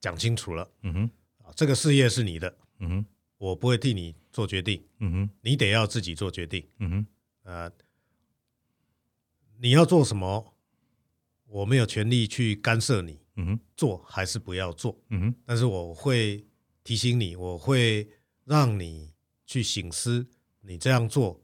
[0.00, 0.70] 讲清楚了。
[0.82, 1.10] 嗯哼，
[1.56, 2.56] 这个事业是你的。
[2.78, 3.06] 嗯哼，
[3.38, 4.80] 我不会替你做决定。
[5.00, 6.64] 嗯哼，你得要自己做决定。
[6.78, 7.06] 嗯哼，
[7.42, 7.72] 呃，
[9.58, 10.54] 你要做什么，
[11.48, 13.18] 我没有权利去干涉你。
[13.36, 14.98] 嗯哼，做还是不要做。
[15.10, 16.44] 嗯哼，但是我会
[16.82, 18.08] 提醒你，我会。
[18.44, 19.12] 让你
[19.46, 20.26] 去醒思
[20.62, 21.40] 你这样做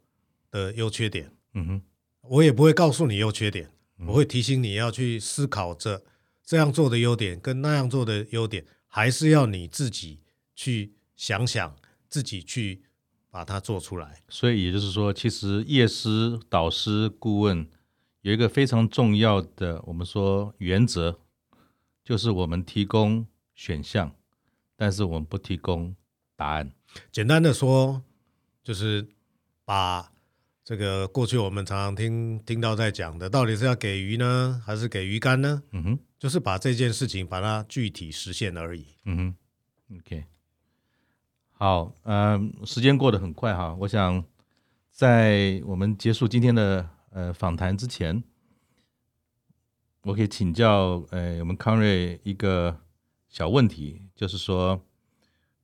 [0.50, 1.82] 的优缺点，嗯哼，
[2.22, 3.70] 我也不会告诉你优缺点，
[4.04, 6.02] 我会提醒你要去思考着
[6.44, 10.18] 这样做的优点跟那样做的优点，还是要你自己
[10.56, 11.76] 去想想，
[12.08, 12.82] 自己去
[13.30, 14.20] 把它做出来。
[14.28, 17.64] 所以也就是说，其实业师、导师、顾问
[18.22, 21.20] 有一个非常重要的，我们说原则，
[22.08, 24.10] 就是我们提供选项，
[24.76, 25.94] 但是我们不提供
[26.36, 26.72] 答案。
[27.12, 28.02] 简单的说，
[28.64, 29.06] 就是
[29.66, 30.10] 把
[30.64, 35.62] 这个过去我们常常听听到在讲的，到底是要给鱼呢，还是给鱼竿呢？
[35.72, 38.86] 嗯哼，就是把这件事情把它具体实现而已。
[39.04, 39.34] 嗯
[39.90, 40.24] 哼，OK，
[41.52, 44.24] 好，嗯、呃，时间过得很快哈，我想
[44.90, 48.24] 在我们结束今天的呃访谈之前，
[50.08, 52.80] 我可以请教呃我们康瑞一个
[53.28, 54.80] 小问题，就是说。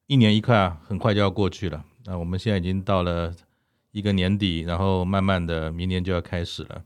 [0.07, 1.83] 一年一快啊，很快就要过去了。
[2.05, 3.35] 那我们现在已经到了
[3.91, 6.85] 一个年底，然后慢慢的明年就要开始了。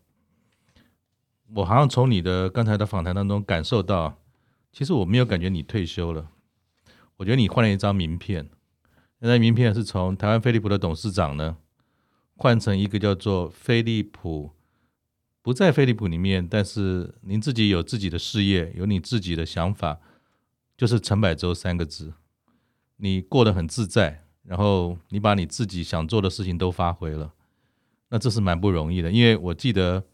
[1.56, 4.20] 我好像从你的刚才的访谈当中感受到，
[4.72, 6.30] 其实我没有感觉你退休了。
[7.16, 8.48] 我觉得你换了一张名片，
[9.18, 11.56] 那张名片是从台湾飞利浦的董事长呢，
[12.36, 14.52] 换成一个叫做飞利浦，
[15.48, 19.98] 不在飞利浦里面，但是您自己有自己的事业，有你自己的想法，
[20.76, 22.12] 就是陈百洲三个字。
[22.98, 27.32] 你过得很自在，然后你把你自己想做的事情都发挥了，
[28.10, 29.10] 那这是蛮不容易的。
[29.10, 30.04] 因为我记得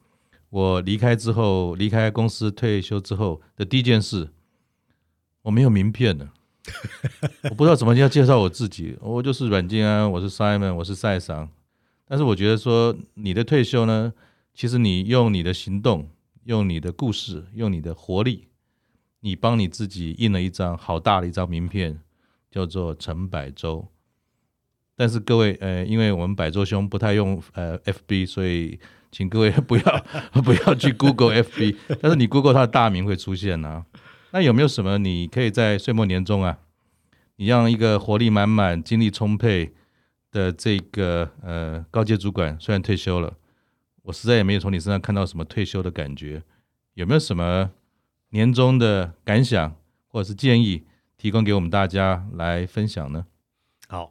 [0.50, 4.30] 我离开之后，离开公司退休之后的第一件事，
[5.42, 6.30] 我没有名片呢，
[7.50, 8.96] 我不知道怎么要介绍我自己。
[9.00, 11.50] 我就是阮金安，我是 Simon，我是赛尚。
[12.06, 14.12] 但是我觉得说你的退休呢，
[14.54, 16.08] 其实你用你的行动，
[16.44, 18.48] 用你的故事，用你的活力，
[19.20, 22.00] 你帮你自己印了一张好大的一张名片。
[22.54, 23.88] 叫做陈百洲，
[24.94, 28.78] 但是各位，呃，因为我们百洲兄不太用呃 FB，所以
[29.10, 30.06] 请各位不要
[30.44, 33.84] 不要去 Google FB，但是你 Google 他的大名会出现、啊。
[34.30, 36.60] 那有没有什么你可以在岁末年终啊，
[37.34, 39.74] 你让一个活力满满、精力充沛
[40.30, 43.36] 的这个呃高阶主管，虽然退休了，
[44.04, 46.42] 我实在也没有从你身上看到什么退休的感觉，
[46.94, 47.72] 有没有什么
[48.30, 49.76] 年终的感想
[50.06, 50.86] 或者是建议？
[51.16, 53.24] 提供给我们大家来分享呢？
[53.88, 54.10] 好，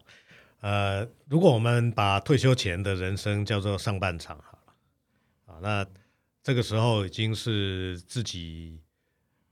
[0.62, 5.88] 呃，如果我们把退休前的人生叫做上半场好了，啊，那
[6.41, 8.80] 这个时候已经是自己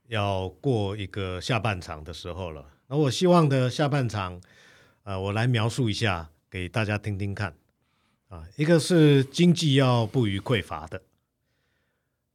[0.08, 2.66] 要过一个下半场的时候了。
[2.88, 4.40] 那我希望的下半场，
[5.04, 7.54] 呃，我来描述一下给大家听听看。
[8.32, 11.02] 啊，一个是经济要不虞匮乏的，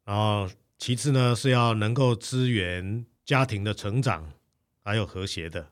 [0.05, 4.31] 然后其次呢是要能够支援家庭的成长。
[4.83, 5.67] 还有和谐的，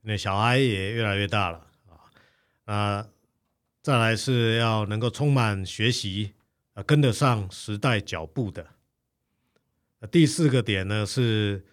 [0.00, 1.64] 那小孩也越来越大了
[2.64, 3.06] 啊，
[3.80, 6.32] 再来是要能够充满学习，
[6.74, 8.66] 啊，跟得上时代脚步的。
[10.10, 11.64] 第四个点呢是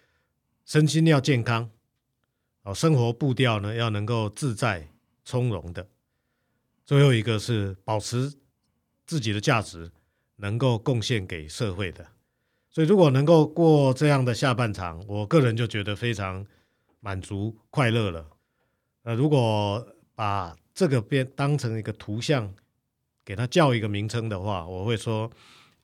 [0.64, 1.72] 身心要健康，
[2.62, 4.88] 哦，生活步调呢要能够自在
[5.26, 5.88] 从容的。
[6.86, 8.34] 最后一个是保持
[9.06, 9.92] 自己的价值，
[10.38, 12.06] 能够贡献给社会的。
[12.70, 16.46] 所以，如果能够过这样的下半场，我个人就觉得非常
[17.00, 18.28] 满足、快乐了。
[19.04, 22.54] 呃，如果把这个变当成一个图像，
[23.24, 25.32] 给它叫一个名称的话，我会说，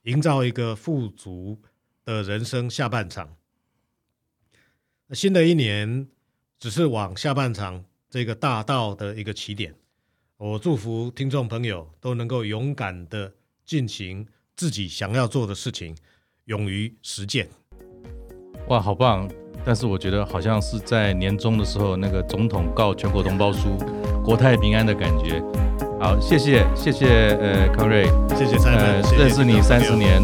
[0.04, 1.62] 营造一个富足
[2.04, 3.36] 的人生下半场。
[5.12, 6.08] 新的一年
[6.60, 9.76] 只是往下半场这个大道的一个起点。
[10.42, 13.30] 我祝福听众朋友都能够勇敢的
[13.66, 14.26] 进行
[14.56, 15.94] 自己想要做的事情。
[16.46, 17.50] 勇于实践，
[18.70, 19.30] 哇，好棒！
[19.66, 23.78] 但是我觉得好像是在年终的时候，那个总统告全国同胞书，
[24.24, 25.44] 国泰民安的感觉。
[26.00, 30.24] 好，谢谢谢谢呃康瑞，谢谢蔡呃，认识你三十年，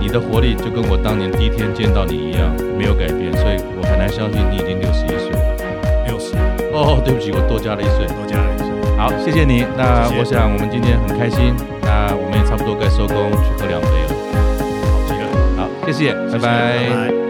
[0.00, 6.06] 你的活力就跟我当年第一天见到你一样，没有改变，所以我很难相信你已经六十一岁了。
[6.06, 6.36] 六十？
[6.72, 8.57] 哦，对不起，我多加了一岁，多加了一岁。
[8.98, 9.64] 好，谢谢你。
[9.76, 14.10] 那我想我们今天很开心，那我们也差不多该收工去喝两杯了。
[14.90, 15.30] 好，极了。
[15.56, 16.12] 好，谢谢。
[16.32, 17.27] 拜拜。